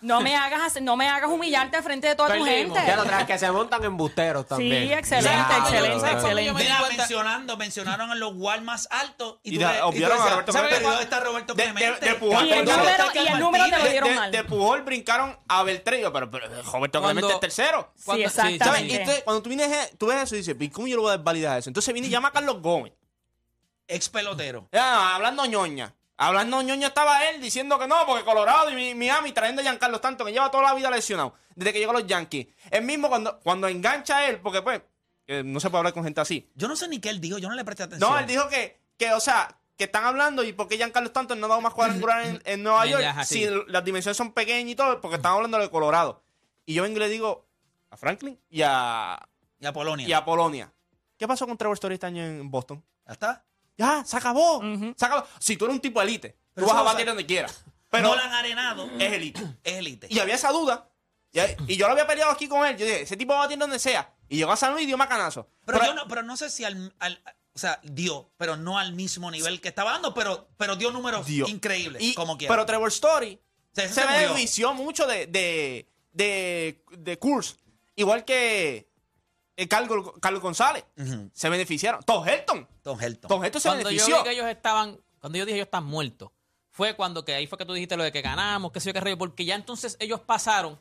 No 0.00 0.20
me 0.20 0.36
hagas 0.36 0.62
hacer- 0.62 0.82
no 0.82 0.94
me 0.96 1.08
hagas 1.08 1.28
humillarte 1.28 1.82
frente 1.82 2.06
de 2.06 2.14
toda 2.14 2.32
tu 2.36 2.44
gente. 2.44 2.80
Ya 2.86 2.94
lo 2.96 3.04
traes 3.04 3.26
que 3.26 3.36
se 3.38 3.50
montan 3.50 3.82
embusteros 3.82 4.46
también. 4.46 4.86
Sí, 4.86 4.92
excelente, 4.92 5.28
Ya, 5.50 5.58
excelente, 5.58 5.98
bro. 5.98 6.10
excelente. 6.10 6.52
me 6.52 6.58
di 6.60 6.64
Mira, 6.66 6.78
cuenta- 6.78 6.96
mencionando, 6.98 7.56
mencionaron 7.56 8.10
a 8.12 8.14
los 8.14 8.32
wall 8.36 8.62
más 8.62 8.86
altos 8.92 9.38
y, 9.42 9.50
Y 9.50 9.52
tú 9.54 9.58
de- 9.58 9.64
y 9.64 9.68
a 9.68 9.80
Roberto 9.80 10.52
¿sabes 10.52 10.68
Clemente. 10.68 10.80
dónde 10.88 11.02
está 11.02 11.20
Roberto 11.20 11.54
De- 11.54 11.66
de- 11.66 11.72
Clemente? 11.74 12.06
de 12.06 12.14
Pujol, 12.14 12.46
Y 12.46 12.52
el 12.52 12.58
perdón. 12.64 12.76
número, 12.78 12.90
Está 12.90 13.04
y 13.04 13.18
el 13.18 13.24
Martínez. 13.24 13.40
número 13.40 13.64
te 13.64 13.70
lo 13.70 13.84
de, 13.84 13.90
dieron 13.90 14.08
de- 14.10 14.14
mal. 14.16 14.30
de 14.32 14.44
Pujol 14.44 14.82
brincaron 14.82 15.38
a 15.48 15.62
Beltrán. 15.64 16.00
Yo, 16.00 16.12
Pero, 16.12 16.30
pero 16.30 16.46
Roberto 16.46 17.00
Cuando- 17.00 17.20
Clemente 17.20 17.34
es 17.34 17.40
tercero. 17.40 17.92
Sí, 17.96 18.22
exactamente. 18.22 18.64
¿Sabes? 18.64 18.82
Y 18.84 18.92
entonces, 18.94 19.22
cuando 19.24 19.42
tú, 19.42 19.48
vienes, 19.48 19.98
tú 19.98 20.06
ves 20.06 20.22
eso 20.22 20.34
y 20.36 20.38
dices, 20.38 20.56
¿y 20.58 20.68
cómo 20.70 20.86
yo 20.86 20.96
le 20.96 21.02
voy 21.02 21.08
a 21.08 21.16
dar 21.16 21.24
validez 21.24 21.50
a 21.50 21.58
eso? 21.58 21.70
Entonces 21.70 21.92
viene 21.92 22.06
y 22.06 22.10
llama 22.10 22.28
a 22.28 22.32
Carlos 22.32 22.62
Gómez. 22.62 22.92
Ex 23.88 24.08
pelotero. 24.08 24.68
Ya, 24.70 25.14
hablando 25.16 25.44
ñoña. 25.46 25.92
Hablando 26.20 26.60
ñoña 26.62 26.88
estaba 26.88 27.24
él 27.30 27.40
diciendo 27.40 27.78
que 27.78 27.86
no, 27.86 28.04
porque 28.04 28.24
Colorado 28.24 28.70
y 28.70 28.74
Mi- 28.74 28.94
Miami 28.94 29.32
trayendo 29.32 29.60
a 29.60 29.64
Giancarlo 29.64 29.96
Stanton, 29.96 30.26
que 30.26 30.32
lleva 30.32 30.50
toda 30.50 30.64
la 30.64 30.74
vida 30.74 30.90
lesionado, 30.90 31.34
desde 31.54 31.72
que 31.72 31.78
llegó 31.78 31.92
a 31.92 32.00
los 32.00 32.06
Yankees. 32.08 32.48
Él 32.70 32.84
mismo 32.84 33.08
cuando, 33.08 33.38
cuando 33.40 33.68
engancha 33.68 34.18
a 34.18 34.26
él, 34.28 34.40
porque 34.40 34.60
pues, 34.62 34.82
eh, 35.28 35.42
no 35.44 35.60
se 35.60 35.70
puede 35.70 35.78
hablar 35.78 35.92
con 35.94 36.02
gente 36.04 36.20
así. 36.20 36.50
Yo 36.56 36.66
no 36.66 36.74
sé 36.74 36.88
ni 36.88 36.98
qué 36.98 37.08
él 37.10 37.20
dijo, 37.20 37.38
yo 37.38 37.48
no 37.48 37.54
le 37.54 37.64
presté 37.64 37.84
atención. 37.84 38.10
No, 38.10 38.18
él 38.18 38.26
dijo 38.26 38.48
que, 38.48 38.80
que, 38.96 39.12
o 39.12 39.20
sea, 39.20 39.56
que 39.76 39.84
están 39.84 40.04
hablando 40.04 40.42
y 40.42 40.52
por 40.52 40.66
qué 40.66 40.76
Giancarlo 40.76 41.06
Stanton 41.06 41.38
no 41.38 41.46
ha 41.46 41.50
dado 41.50 41.60
más 41.60 41.72
cuadrangular 41.72 42.24
en, 42.26 42.42
en 42.44 42.62
Nueva 42.64 42.84
York 42.90 43.04
si 43.24 43.46
las 43.68 43.84
dimensiones 43.84 44.16
son 44.16 44.32
pequeñas 44.32 44.72
y 44.72 44.74
todo, 44.74 45.00
porque 45.00 45.16
están 45.16 45.34
hablando 45.34 45.58
de 45.58 45.70
Colorado. 45.70 46.22
Y 46.66 46.74
yo 46.74 46.82
vengo 46.82 46.96
y 46.96 47.00
le 47.00 47.08
digo 47.08 47.46
a 47.90 47.96
Franklin 47.96 48.38
y 48.50 48.62
a, 48.62 49.18
Y 49.60 49.66
a 49.66 49.72
Polonia. 49.72 50.08
y 50.08 50.12
a 50.12 50.24
Polonia. 50.24 50.72
¿Qué 51.16 51.28
pasó 51.28 51.46
con 51.46 51.56
Trevor 51.56 51.74
Story 51.74 51.94
este 51.94 52.06
año 52.06 52.24
en 52.24 52.50
Boston? 52.50 52.84
¿Ya 53.06 53.12
está? 53.12 53.44
Ya, 53.78 54.04
se 54.04 54.16
acabó. 54.16 54.60
Se 54.96 55.04
acabó. 55.06 55.26
Si 55.38 55.56
tú 55.56 55.64
eres 55.64 55.76
un 55.76 55.80
tipo 55.80 56.02
elite, 56.02 56.36
tú 56.54 56.66
vas 56.66 56.76
a 56.76 56.82
batir 56.82 57.06
donde 57.06 57.24
quieras. 57.24 57.64
Pero 57.90 58.08
no 58.08 58.16
la 58.16 58.24
han 58.24 58.32
arenado. 58.34 58.90
es 58.98 59.12
elite. 59.12 59.40
Es 59.64 59.74
elite. 59.74 60.08
Y 60.10 60.18
había 60.18 60.34
esa 60.34 60.50
duda. 60.52 60.90
Y, 61.32 61.40
y 61.72 61.76
yo 61.76 61.86
lo 61.86 61.92
había 61.92 62.06
peleado 62.06 62.30
aquí 62.32 62.48
con 62.48 62.66
él. 62.66 62.76
Yo 62.76 62.84
dije, 62.84 63.02
ese 63.02 63.16
tipo 63.16 63.32
va 63.32 63.40
a 63.40 63.42
batir 63.44 63.56
donde 63.58 63.78
sea. 63.78 64.12
Y 64.28 64.36
llegó 64.36 64.52
a 64.52 64.56
San 64.56 64.72
Luis 64.72 64.84
y 64.84 64.86
dio 64.88 64.98
macanazo. 64.98 65.48
Pero, 65.64 65.78
Pero- 65.78 65.92
yo 65.92 65.94
no, 65.94 66.08
pero 66.08 66.22
no 66.22 66.36
sé 66.36 66.50
si 66.50 66.64
al, 66.64 66.92
al- 66.98 67.22
o 67.54 67.58
sea, 67.58 67.80
dio, 67.82 68.30
pero 68.36 68.56
no 68.56 68.78
al 68.78 68.92
mismo 68.92 69.30
nivel 69.30 69.60
que 69.60 69.68
estaba 69.68 69.92
dando, 69.92 70.12
pero, 70.12 70.48
pero 70.58 70.76
dio 70.76 70.90
números 70.90 71.24
dio. 71.26 71.46
increíbles, 71.48 72.02
Y- 72.02 72.14
como 72.14 72.36
quiera. 72.36 72.52
Pero 72.52 72.66
Trevor 72.66 72.88
Story 72.88 73.40
O 73.72 73.74
sea, 73.74 73.84
ese 73.84 73.94
se 73.94 74.00
se 74.02 74.06
benefició 74.06 74.74
mucho 74.74 75.06
de, 75.06 75.26
de, 75.28 75.88
de, 76.12 76.82
de 76.90 77.18
Kurz. 77.18 77.56
Igual 77.96 78.24
que 78.24 78.87
Carlos, 79.66 80.12
Carlos 80.20 80.42
González. 80.42 80.84
Se 81.32 81.48
beneficiaron. 81.48 82.02
Tom 82.04 82.26
Helton. 82.28 82.68
Tom 82.82 83.00
Helton. 83.00 83.28
Tom 83.28 83.42
Helton 83.44 83.60
se 83.60 83.68
Cuando 83.68 83.90
yo 83.90 84.04
benefició. 84.04 84.18
vi 84.18 84.22
que 84.24 84.30
ellos 84.34 84.46
estaban, 84.46 85.00
cuando 85.20 85.38
yo 85.38 85.44
dije 85.46 85.56
ellos 85.56 85.66
están 85.66 85.84
muertos, 85.84 86.30
fue 86.70 86.94
cuando 86.94 87.24
que 87.24 87.34
ahí 87.34 87.46
fue 87.48 87.58
que 87.58 87.64
tú 87.64 87.72
dijiste 87.72 87.96
lo 87.96 88.04
de 88.04 88.12
que 88.12 88.22
ganamos, 88.22 88.70
que 88.70 88.78
sé 88.78 88.90
yo 88.90 88.92
qué 88.92 89.00
rollo, 89.00 89.18
porque 89.18 89.44
ya 89.44 89.54
entonces 89.56 89.96
ellos 89.98 90.20
pasaron 90.20 90.78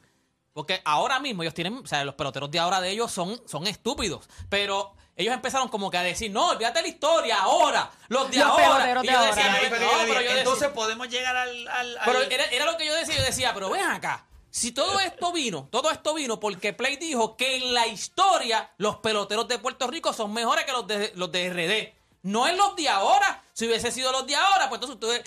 Porque 0.53 0.81
ahora 0.85 1.19
mismo 1.19 1.43
ellos 1.43 1.53
tienen, 1.53 1.77
o 1.77 1.85
sea, 1.87 2.03
los 2.03 2.15
peloteros 2.15 2.49
de 2.51 2.57
ahora 2.59 2.81
de 2.81 2.89
ellos 2.89 3.11
son, 3.11 3.39
son 3.47 3.67
estúpidos. 3.67 4.27
Pero 4.49 4.95
ellos 5.15 5.31
empezaron 5.33 5.67
como 5.69 5.91
que 5.91 5.97
a 5.97 6.01
decir, 6.03 6.31
no, 6.31 6.49
olvídate 6.49 6.81
la 6.81 6.87
historia, 6.87 7.37
ahora, 7.41 7.91
los 8.07 8.29
de 8.31 8.37
Los 8.39 8.47
ahora. 8.47 8.63
peloteros 8.67 9.03
Y 9.03 9.07
de 9.07 9.13
yo 9.13 9.21
decía, 9.21 9.43
yo 9.43 9.69
no, 9.69 9.69
pero 9.69 9.81
yo 10.13 10.19
decía- 10.21 10.37
Entonces 10.39 10.67
podemos 10.69 11.09
llegar 11.09 11.35
al. 11.35 11.67
al- 11.67 11.97
pero 12.05 12.21
era, 12.23 12.45
era 12.45 12.65
lo 12.65 12.75
que 12.77 12.85
yo 12.87 12.95
decía, 12.95 13.15
yo 13.17 13.23
decía, 13.23 13.53
pero 13.53 13.69
ven 13.69 13.83
acá. 13.85 14.25
Si 14.57 14.71
todo 14.71 14.99
esto 14.99 15.31
vino, 15.31 15.67
todo 15.69 15.91
esto 15.91 16.15
vino 16.15 16.39
porque 16.39 16.73
Play 16.73 16.95
dijo 16.95 17.37
que 17.37 17.57
en 17.57 17.75
la 17.75 17.85
historia 17.85 18.73
los 18.77 18.95
peloteros 18.95 19.47
de 19.47 19.59
Puerto 19.59 19.85
Rico 19.85 20.13
son 20.13 20.33
mejores 20.33 20.65
que 20.65 20.71
los 20.71 20.87
de, 20.87 21.11
los 21.13 21.31
de 21.31 21.49
RD. 21.51 21.95
No 22.23 22.47
en 22.47 22.57
los 22.57 22.75
de 22.75 22.89
ahora. 22.89 23.43
Si 23.53 23.67
hubiese 23.67 23.91
sido 23.91 24.11
los 24.11 24.25
de 24.25 24.35
ahora, 24.35 24.67
pues 24.67 24.81
entonces 24.81 25.23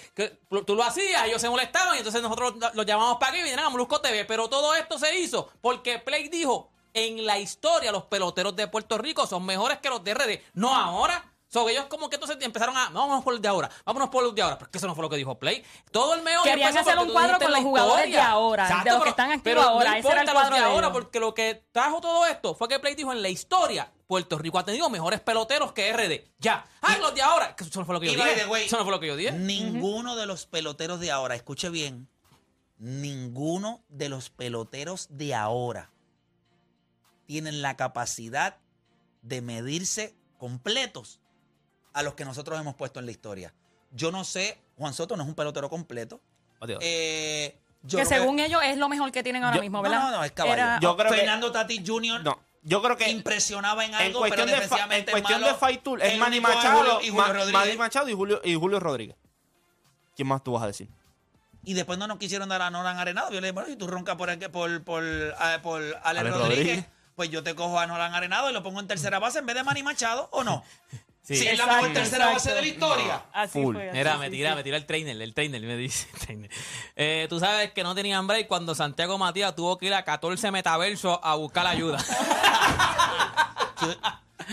tú, 0.66 0.74
lo 0.74 0.82
hacías, 0.82 1.26
ellos 1.26 1.40
se 1.40 1.48
molestaban 1.48 1.94
y 1.94 1.98
entonces 1.98 2.20
nosotros 2.22 2.54
los 2.74 2.84
llamamos 2.84 3.18
para 3.18 3.30
que 3.30 3.44
vinieran 3.44 3.66
a 3.66 3.68
Molusco 3.68 4.00
TV. 4.00 4.24
Pero 4.24 4.48
todo 4.48 4.74
esto 4.74 4.98
se 4.98 5.16
hizo 5.20 5.48
porque 5.60 6.00
Play 6.00 6.28
dijo, 6.28 6.68
en 6.92 7.24
la 7.24 7.38
historia 7.38 7.92
los 7.92 8.06
peloteros 8.06 8.56
de 8.56 8.66
Puerto 8.66 8.98
Rico 8.98 9.28
son 9.28 9.46
mejores 9.46 9.78
que 9.78 9.90
los 9.90 10.02
de 10.02 10.12
RD. 10.12 10.40
No 10.54 10.74
ahora. 10.74 11.29
So, 11.52 11.68
ellos 11.68 11.86
como 11.86 12.08
que 12.08 12.14
entonces 12.14 12.36
empezaron 12.42 12.76
a, 12.76 12.90
no, 12.90 13.00
vámonos 13.00 13.24
por 13.24 13.32
los 13.32 13.42
de 13.42 13.48
ahora, 13.48 13.68
vámonos 13.84 14.08
por 14.08 14.22
los 14.22 14.32
de 14.36 14.40
ahora, 14.40 14.56
porque 14.56 14.78
eso 14.78 14.86
no 14.86 14.94
fue 14.94 15.02
lo 15.02 15.10
que 15.10 15.16
dijo 15.16 15.36
Play. 15.36 15.64
Todo 15.90 16.14
el 16.14 16.22
meollo 16.22 16.44
Querían 16.44 16.76
hacer 16.78 16.96
un 16.96 17.10
cuadro 17.10 17.40
con 17.40 17.50
los 17.50 17.60
jugadores 17.60 18.06
historia. 18.06 18.16
de 18.24 18.30
ahora, 18.30 18.68
de 18.68 18.74
los 18.74 18.82
que 18.84 18.90
pero- 18.98 19.04
están 19.10 19.26
activos 19.32 19.42
pero 19.42 19.62
ahora. 19.62 19.90
No 19.90 19.96
Ese 19.96 20.08
era 20.08 20.20
el 20.22 20.28
importa 20.28 20.32
cuadro 20.32 20.50
los 20.50 20.58
de 20.60 20.64
de 20.64 20.72
ahora, 20.72 20.92
porque 20.92 21.18
lo 21.18 21.34
que 21.34 21.64
trajo 21.72 22.00
todo 22.00 22.24
esto 22.26 22.54
fue 22.54 22.68
que 22.68 22.78
Play 22.78 22.94
dijo 22.94 23.12
en 23.12 23.20
la 23.20 23.28
historia, 23.30 23.90
Puerto 24.06 24.38
Rico 24.38 24.60
ha 24.60 24.64
tenido 24.64 24.88
mejores 24.90 25.20
peloteros 25.20 25.72
que 25.72 25.92
RD. 25.92 26.24
Ya. 26.38 26.64
Ah, 26.82 26.96
los 26.98 27.14
de 27.16 27.22
ahora. 27.22 27.56
Que 27.56 27.64
Eso 27.64 27.80
no 27.80 27.84
fue 27.84 27.94
lo 27.96 28.00
que 28.00 28.12
yo 28.12 28.24
dije. 28.24 28.46
way, 28.46 28.66
Eso 28.66 28.76
no 28.76 28.84
fue 28.84 28.92
lo 28.92 29.00
que 29.00 29.08
yo 29.08 29.16
dije. 29.16 29.32
Ninguno 29.32 30.14
de 30.14 30.26
los 30.26 30.46
peloteros 30.46 31.00
de 31.00 31.10
ahora, 31.10 31.34
escuche 31.34 31.68
bien, 31.68 32.08
ninguno 32.78 33.82
de 33.88 34.08
los 34.08 34.30
peloteros 34.30 35.08
de 35.10 35.34
ahora 35.34 35.90
tienen 37.26 37.60
la 37.62 37.76
capacidad 37.76 38.56
de 39.22 39.42
medirse 39.42 40.14
completos 40.38 41.20
a 41.92 42.02
los 42.02 42.14
que 42.14 42.24
nosotros 42.24 42.58
hemos 42.60 42.74
puesto 42.74 43.00
en 43.00 43.06
la 43.06 43.12
historia. 43.12 43.52
Yo 43.92 44.10
no 44.12 44.24
sé, 44.24 44.58
Juan 44.76 44.94
Soto 44.94 45.16
no 45.16 45.22
es 45.22 45.28
un 45.28 45.34
pelotero 45.34 45.68
completo. 45.68 46.20
Eh, 46.80 47.58
yo 47.82 47.98
que 47.98 48.04
según 48.04 48.38
ellos 48.38 48.60
es 48.64 48.76
lo 48.76 48.88
mejor 48.88 49.10
que 49.10 49.22
tienen 49.22 49.42
ahora 49.44 49.56
yo- 49.56 49.62
mismo, 49.62 49.80
¿verdad? 49.82 50.00
No, 50.02 50.10
no, 50.18 50.24
es 50.24 50.32
caballo. 50.32 50.54
Era- 50.54 50.78
Yo 50.80 50.96
creo 50.96 51.10
que- 51.10 51.16
Fernando 51.18 51.50
Tati 51.50 51.82
Jr. 51.84 52.22
No, 52.22 52.38
yo 52.62 52.82
creo 52.82 52.96
que 52.96 53.08
impresionaba 53.10 53.84
en 53.84 53.90
en 53.94 53.96
algo, 53.96 54.18
cuestión, 54.20 54.46
pero 54.46 54.46
de, 54.46 54.52
en 54.52 54.60
defensivamente 54.62 55.10
cuestión 55.12 55.40
malo. 55.40 55.52
de 55.54 55.58
Fight 55.58 55.82
Tool 55.82 56.02
es 56.02 56.18
Manny 56.18 56.40
Machado, 56.40 56.78
Julio- 56.78 57.00
y 57.00 57.08
Julio 57.08 57.14
Ma- 57.14 57.32
Rodríguez. 57.32 57.52
Manny 57.52 57.76
Machado 57.78 58.08
y 58.08 58.14
Julio, 58.14 58.40
y 58.44 58.54
Julio 58.54 58.80
Rodríguez. 58.80 59.16
¿Quién 60.14 60.28
más 60.28 60.44
tú 60.44 60.52
vas 60.52 60.62
a 60.62 60.66
decir? 60.66 60.88
Y 61.64 61.74
después 61.74 61.98
no 61.98 62.06
nos 62.06 62.18
quisieron 62.18 62.48
dar 62.48 62.60
a 62.62 62.70
Nolan 62.70 62.98
Arenado. 62.98 63.28
Yo 63.30 63.40
le 63.40 63.48
dije, 63.48 63.52
bueno, 63.52 63.68
si 63.68 63.76
tú 63.76 63.86
roncas 63.86 64.16
por, 64.16 64.28
el- 64.30 64.38
por, 64.50 64.84
por, 64.84 65.02
ah, 65.38 65.58
por 65.62 65.82
Alex 65.82 66.00
Alex 66.04 66.36
Rodríguez, 66.36 66.58
Rodríguez. 66.66 66.86
pues 67.16 67.30
yo 67.30 67.42
te 67.42 67.54
cojo 67.54 67.78
a 67.80 67.86
Nolan 67.86 68.14
Arenado 68.14 68.50
y 68.50 68.52
lo 68.52 68.62
pongo 68.62 68.80
en 68.80 68.86
tercera 68.86 69.18
base 69.18 69.38
en 69.40 69.46
vez 69.46 69.56
de 69.56 69.64
Manny 69.64 69.82
Machado, 69.82 70.28
¿o 70.32 70.44
no? 70.44 70.62
Sí. 71.22 71.36
Si 71.36 71.46
es 71.46 71.58
la 71.58 71.66
mejor 71.66 71.92
tercera 71.92 72.24
exacto. 72.32 72.32
base 72.34 72.54
de 72.54 72.60
la 72.62 72.66
historia. 72.66 73.22
Así 73.32 73.62
Full. 73.62 73.74
fue. 73.76 73.92
Mira, 73.92 74.16
me 74.18 74.26
sí, 74.26 74.32
tira, 74.32 74.50
sí. 74.50 74.56
me 74.56 74.62
tira 74.64 74.76
el 74.78 74.86
trainer, 74.86 75.20
el 75.22 75.34
trainer, 75.34 75.60
me 75.62 75.76
dice. 75.76 76.08
el 76.14 76.18
trainer. 76.20 76.50
Eh, 76.96 77.26
Tú 77.28 77.38
sabes 77.38 77.70
que 77.72 77.82
no 77.84 77.94
tenían 77.94 78.26
break 78.26 78.48
cuando 78.48 78.74
Santiago 78.74 79.16
Matías 79.18 79.54
tuvo 79.54 79.78
que 79.78 79.86
ir 79.86 79.94
a 79.94 80.04
14 80.04 80.50
metaversos 80.50 81.18
a 81.22 81.34
buscar 81.36 81.66
ayuda. 81.66 81.98
Yo- 83.82 83.94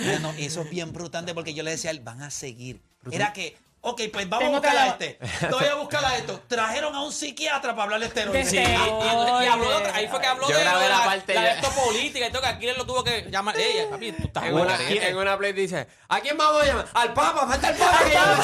bueno, 0.04 0.34
eso 0.38 0.62
es 0.62 0.70
bien 0.70 0.94
brutante 0.94 1.34
porque 1.34 1.54
yo 1.56 1.64
le 1.64 1.72
decía 1.72 1.90
a 1.90 1.94
él, 1.94 2.02
van 2.02 2.22
a 2.22 2.30
seguir. 2.30 2.82
Era 3.12 3.34
que, 3.34 3.58
ok, 3.82 4.02
pues 4.12 4.28
vamos 4.30 4.48
a 4.48 4.52
buscar 4.52 4.78
a 4.78 4.88
este. 4.88 5.20
Voy 5.50 5.66
a 5.66 5.76
buscar 5.76 6.04
a 6.06 6.18
esto. 6.18 6.42
Trajeron 6.48 6.94
a 6.96 7.02
un 7.04 7.12
psiquiatra 7.12 7.72
para 7.74 7.84
hablarle 7.84 8.06
de 8.08 8.10
esteroides. 8.10 8.50
Sí, 8.50 8.58
y, 8.58 8.60
y- 8.60 8.64
y 8.64 9.48
habló 9.48 9.70
de 9.70 9.76
otra- 9.76 9.96
ahí 9.96 10.08
fue 10.08 10.20
que 10.22 10.28
habló 10.28 10.50
Yo 10.50 10.58
de, 10.58 10.64
grabé 10.64 10.84
de 10.84 10.90
la 10.90 10.98
la, 11.00 11.06
parte 11.06 11.34
la 11.34 11.42
ya. 11.42 11.48
de 11.54 11.60
esto 11.62 11.70
política 11.86 12.28
y 12.28 12.32
todo, 12.32 12.42
que 12.42 12.48
aquí 12.48 12.68
él 12.68 12.78
lo 12.78 12.86
tuvo 12.86 13.04
que 13.04 13.28
llamar. 13.32 13.58
Ey, 13.58 13.86
papi, 13.90 14.12
tú 14.12 14.24
estás 14.28 14.44
En 14.44 14.50
en 14.50 14.56
una, 14.58 14.78
en 14.90 15.18
una 15.18 15.38
play 15.38 15.54
dice, 15.54 15.88
¿a 16.10 16.20
quién 16.20 16.38
vamos 16.38 16.62
a 16.62 16.66
llamar? 16.66 16.88
Al 16.94 17.14
Papa, 17.14 17.48
falta 17.48 17.70
el 17.70 17.76
Papa. 17.78 18.00
que 18.06 18.12
llame". 18.14 18.44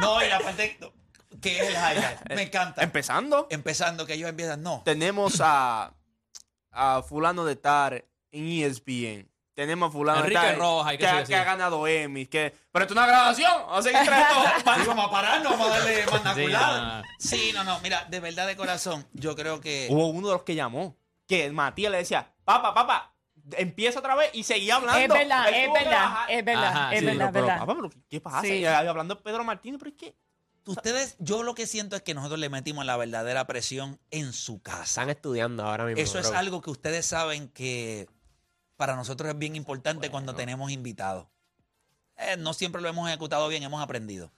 No, 0.00 0.22
y 0.24 0.28
la 0.28 0.40
parte 0.40 0.78
que 1.40 1.56
es 1.60 1.68
el 1.68 1.74
highlight. 1.74 2.18
Me 2.34 2.42
encanta. 2.42 2.82
Empezando, 2.82 3.46
Empezando 3.50 4.06
que 4.06 4.14
ellos 4.14 4.28
empiezan, 4.28 4.62
no. 4.62 4.82
tenemos 4.84 5.40
a, 5.42 5.92
a 6.70 7.02
fulano 7.02 7.44
de 7.44 7.56
Tar 7.56 8.04
en 8.30 8.46
ESPN. 8.62 9.28
Tenemos 9.54 9.88
a 9.90 9.92
fulano 9.92 10.20
Enrique 10.20 10.52
Rojas, 10.54 10.92
que 10.92 10.98
que, 10.98 11.06
ha- 11.06 11.12
decir. 11.14 11.26
que 11.28 11.36
ha 11.36 11.44
ganado 11.44 11.86
Emmys. 11.86 12.28
Que, 12.28 12.54
pero 12.72 12.84
esto 12.84 12.94
es 12.94 12.98
una 12.98 13.06
grabación. 13.06 13.52
Vamos 13.66 13.78
a 13.78 13.82
seguir 13.82 14.04
trayendo. 14.04 14.34
Vamos 14.64 14.86
vamos 14.86 15.06
a 15.06 15.10
parar, 15.10 15.42
no 15.42 15.50
vamos 15.50 15.66
a 15.68 15.70
darle 15.78 16.06
mandaculada. 16.10 17.02
Sí, 17.18 17.28
no, 17.28 17.32
no. 17.32 17.40
Sí, 17.42 17.52
no, 17.54 17.64
no. 17.64 17.80
Mira, 17.80 18.06
de 18.08 18.20
verdad 18.20 18.46
de 18.46 18.56
corazón, 18.56 19.06
yo 19.12 19.36
creo 19.36 19.60
que. 19.60 19.88
Hubo 19.90 20.06
uno 20.08 20.28
de 20.28 20.34
los 20.34 20.42
que 20.42 20.54
llamó. 20.54 20.96
Que 21.26 21.50
Matías 21.50 21.90
le 21.92 21.98
decía, 21.98 22.30
papá, 22.44 22.74
papá, 22.74 23.14
empieza 23.52 24.00
otra 24.00 24.14
vez 24.14 24.30
y 24.32 24.42
seguía 24.42 24.76
hablando. 24.76 25.00
Es 25.14 25.20
verdad, 25.20 25.48
Él 25.48 25.54
es 25.54 25.72
verdad, 25.72 26.16
es 26.28 26.44
verdad, 26.44 26.64
Ajá, 26.64 26.92
es 26.94 27.00
sí, 27.00 27.06
verdad, 27.06 27.30
Pero, 27.32 27.46
verdad. 27.46 27.60
papá, 27.60 27.74
pero 27.74 27.90
¿qué 28.10 28.20
pasa? 28.20 28.40
Sí. 28.42 28.52
Y 28.54 28.64
hablando 28.66 29.14
de 29.14 29.22
Pedro 29.22 29.44
Martínez, 29.44 29.78
pero 29.78 29.90
es 29.90 29.96
que 29.96 30.16
Ustedes, 30.64 31.16
yo 31.18 31.42
lo 31.42 31.54
que 31.54 31.66
siento 31.66 31.96
es 31.96 32.02
que 32.02 32.14
nosotros 32.14 32.38
le 32.38 32.48
metimos 32.48 32.84
la 32.84 32.96
verdadera 32.96 33.46
presión 33.46 33.98
en 34.12 34.32
su 34.32 34.62
casa. 34.62 34.84
Están 34.84 35.10
estudiando 35.10 35.64
ahora 35.64 35.84
mismo. 35.86 36.00
Eso 36.00 36.20
es 36.20 36.30
algo 36.30 36.62
que 36.62 36.70
ustedes 36.70 37.04
saben 37.04 37.48
que 37.48 38.08
para 38.76 38.96
nosotros 38.96 39.30
es 39.30 39.38
bien 39.38 39.56
importante 39.56 40.10
cuando 40.10 40.34
tenemos 40.34 40.70
invitados. 40.70 41.26
Eh, 42.16 42.36
no 42.36 42.52
siempre 42.54 42.82
lo 42.82 42.88
hemos 42.88 43.08
ejecutado 43.08 43.48
bien, 43.48 43.62
hemos 43.62 43.82
aprendido. 43.82 44.30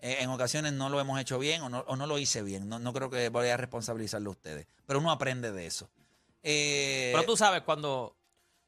Eh, 0.00 0.18
en 0.20 0.30
ocasiones 0.30 0.72
no 0.72 0.88
lo 0.88 1.00
hemos 1.00 1.20
hecho 1.20 1.38
bien 1.38 1.62
o 1.62 1.68
no, 1.68 1.84
o 1.86 1.96
no 1.96 2.06
lo 2.06 2.18
hice 2.18 2.42
bien. 2.42 2.68
No, 2.68 2.78
no 2.78 2.92
creo 2.92 3.08
que 3.08 3.28
voy 3.28 3.48
a 3.48 3.56
responsabilizarlo 3.56 4.30
a 4.30 4.32
ustedes. 4.32 4.66
Pero 4.86 4.98
uno 4.98 5.12
aprende 5.12 5.52
de 5.52 5.66
eso. 5.66 5.88
Eh, 6.42 7.10
Pero 7.14 7.24
tú 7.24 7.36
sabes 7.36 7.62
cuando. 7.62 8.16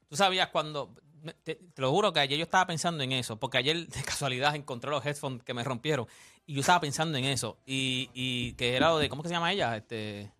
Tú 0.07 0.15
sabías 0.15 0.47
cuando. 0.49 0.95
Te, 1.43 1.55
te 1.55 1.81
lo 1.81 1.91
juro 1.91 2.13
que 2.13 2.21
ayer 2.21 2.37
yo 2.37 2.43
estaba 2.43 2.65
pensando 2.67 3.03
en 3.03 3.11
eso. 3.11 3.37
Porque 3.37 3.57
ayer 3.57 3.87
de 3.87 4.03
casualidad 4.03 4.55
encontré 4.55 4.89
los 4.89 5.05
headphones 5.05 5.43
que 5.43 5.53
me 5.53 5.63
rompieron. 5.63 6.07
Y 6.45 6.53
yo 6.53 6.61
estaba 6.61 6.79
pensando 6.79 7.17
en 7.17 7.25
eso. 7.25 7.57
Y, 7.65 8.09
y 8.13 8.53
que 8.53 8.77
era 8.77 8.89
lo 8.89 8.99
de. 8.99 9.09
¿Cómo 9.09 9.21
que 9.21 9.27
se 9.27 9.35
llama 9.35 9.51
ella? 9.51 9.75
Este. 9.75 10.31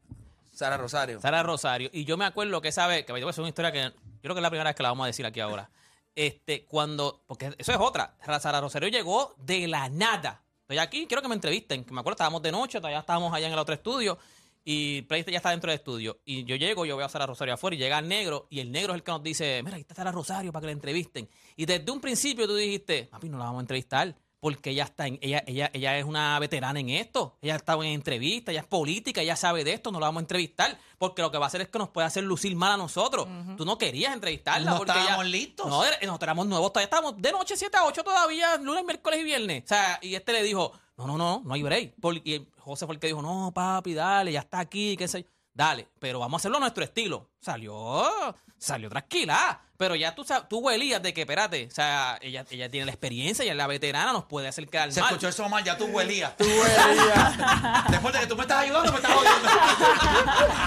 Sara 0.53 0.77
Rosario. 0.77 1.19
Sara 1.19 1.43
Rosario. 1.43 1.89
Y 1.91 2.05
yo 2.05 2.15
me 2.15 2.23
acuerdo 2.23 2.61
que 2.61 2.69
esa 2.69 2.87
vez, 2.87 3.05
que 3.05 3.11
es 3.11 3.37
una 3.37 3.49
historia 3.49 3.73
que 3.73 3.91
creo 4.25 4.35
que 4.35 4.39
es 4.39 4.43
la 4.43 4.49
primera 4.49 4.69
vez 4.69 4.75
que 4.75 4.83
la 4.83 4.89
vamos 4.89 5.05
a 5.05 5.07
decir 5.07 5.25
aquí 5.25 5.39
ahora. 5.39 5.69
Este, 6.15 6.65
cuando, 6.65 7.23
porque 7.27 7.53
eso 7.57 7.71
es 7.71 7.77
otra. 7.79 8.15
Sara 8.39 8.61
Rosario 8.61 8.89
llegó 8.89 9.35
de 9.37 9.67
la 9.67 9.89
nada. 9.89 10.43
Estoy 10.61 10.79
aquí, 10.79 11.05
quiero 11.07 11.21
que 11.21 11.27
me 11.27 11.35
entrevisten. 11.35 11.83
Que 11.83 11.93
me 11.93 11.99
acuerdo, 11.99 12.15
estábamos 12.15 12.41
de 12.41 12.51
noche, 12.51 12.79
todavía 12.79 12.99
estábamos 12.99 13.33
allá 13.33 13.47
en 13.47 13.53
el 13.53 13.59
otro 13.59 13.75
estudio. 13.75 14.17
Y 14.63 15.03
Play 15.03 15.23
ya 15.23 15.37
está 15.37 15.51
dentro 15.51 15.69
del 15.69 15.77
estudio. 15.77 16.21
Y 16.25 16.43
yo 16.45 16.55
llego, 16.55 16.85
yo 16.87 16.97
veo 16.97 17.05
a 17.05 17.09
Sara 17.09 17.27
Rosario 17.27 17.53
afuera 17.53 17.75
y 17.75 17.79
llega 17.79 17.99
el 17.99 18.07
negro. 18.07 18.47
Y 18.49 18.61
el 18.61 18.71
negro 18.71 18.93
es 18.93 18.97
el 18.97 19.03
que 19.03 19.11
nos 19.11 19.21
dice: 19.21 19.61
Mira, 19.63 19.75
aquí 19.75 19.81
está 19.81 19.93
Sara 19.93 20.11
Rosario 20.11 20.51
para 20.51 20.61
que 20.61 20.67
la 20.67 20.71
entrevisten. 20.71 21.29
Y 21.55 21.67
desde 21.67 21.91
un 21.91 22.01
principio 22.01 22.47
tú 22.47 22.55
dijiste: 22.55 23.03
Papi, 23.11 23.29
no 23.29 23.37
la 23.37 23.45
vamos 23.45 23.59
a 23.59 23.61
entrevistar. 23.61 24.15
Porque 24.45 24.69
ella 24.69 24.83
está 24.83 25.07
en, 25.07 25.17
ella, 25.23 25.43
ella, 25.47 25.71
ella 25.73 25.97
es 25.97 26.05
una 26.05 26.37
veterana 26.37 26.79
en 26.79 26.91
esto. 26.91 27.35
Ella 27.41 27.53
ha 27.53 27.57
estado 27.57 27.83
en 27.83 27.89
entrevistas, 27.93 28.51
ella 28.53 28.59
es 28.61 28.67
política, 28.67 29.21
ella 29.23 29.35
sabe 29.35 29.63
de 29.63 29.73
esto, 29.73 29.91
no 29.91 29.99
la 29.99 30.05
vamos 30.05 30.19
a 30.19 30.21
entrevistar. 30.25 30.77
Porque 30.99 31.23
lo 31.23 31.31
que 31.31 31.39
va 31.39 31.45
a 31.45 31.47
hacer 31.47 31.61
es 31.61 31.69
que 31.69 31.79
nos 31.79 31.89
puede 31.89 32.05
hacer 32.05 32.23
lucir 32.23 32.55
mal 32.55 32.73
a 32.73 32.77
nosotros. 32.77 33.27
Tú 33.57 33.65
no 33.65 33.79
querías 33.79 34.13
entrevistarla. 34.13 34.69
No 34.69 34.77
porque 34.77 34.91
estábamos 34.91 35.25
ella- 35.25 35.31
listos. 35.31 35.65
No, 35.67 35.77
nosotros 35.83 36.21
éramos 36.21 36.45
nuevos, 36.45 36.71
todavía 36.71 36.83
estábamos 36.85 37.19
de 37.19 37.31
noche 37.31 37.57
7 37.57 37.75
a 37.75 37.85
8 37.85 38.03
todavía, 38.03 38.55
lunes, 38.57 38.85
miércoles 38.85 39.19
y 39.19 39.23
viernes. 39.23 39.63
O 39.63 39.67
sea, 39.67 39.97
y 40.03 40.13
este 40.13 40.31
le 40.31 40.43
dijo, 40.43 40.71
no, 40.95 41.07
no, 41.07 41.17
no, 41.17 41.41
no 41.43 41.53
hay 41.55 41.63
break. 41.63 41.93
Y 42.23 42.45
José 42.59 42.85
fue 42.85 42.93
el 42.93 43.01
que 43.01 43.07
dijo, 43.07 43.23
no, 43.23 43.51
papi, 43.51 43.95
dale, 43.95 44.31
ya 44.31 44.41
está 44.41 44.59
aquí, 44.59 44.95
qué 44.95 45.07
sé 45.07 45.23
yo 45.23 45.29
dale, 45.55 45.87
pero 45.99 46.19
vamos 46.19 46.37
a 46.37 46.39
hacerlo 46.41 46.57
a 46.57 46.59
nuestro 46.59 46.83
estilo. 46.83 47.31
Salió, 47.39 48.05
salió 48.57 48.89
tranquila, 48.89 49.61
pero 49.77 49.95
ya 49.95 50.13
tú, 50.13 50.23
tú 50.47 50.59
huelías 50.59 51.01
de 51.01 51.13
que, 51.13 51.21
espérate, 51.21 51.67
o 51.71 51.73
sea, 51.73 52.19
ella, 52.21 52.45
ella 52.51 52.69
tiene 52.69 52.85
la 52.85 52.91
experiencia, 52.91 53.41
ella 53.43 53.53
es 53.53 53.57
la 53.57 53.65
veterana, 53.67 54.13
nos 54.13 54.25
puede 54.25 54.47
acercar 54.47 54.83
al 54.83 54.93
Se 54.93 54.99
escuchó 54.99 55.29
eso 55.29 55.49
mal, 55.49 55.63
ya 55.63 55.75
tú 55.77 55.85
huelías. 55.85 56.37
Tú 56.37 56.43
huelías. 56.43 57.89
Después 57.89 58.13
de 58.13 58.19
que 58.19 58.27
tú 58.27 58.35
me 58.35 58.43
estás 58.43 58.59
ayudando, 58.59 58.91
me 58.91 58.97
estás 58.97 59.11
jodiendo. 59.13 59.49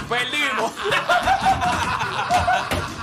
Perdimos. 0.09 0.71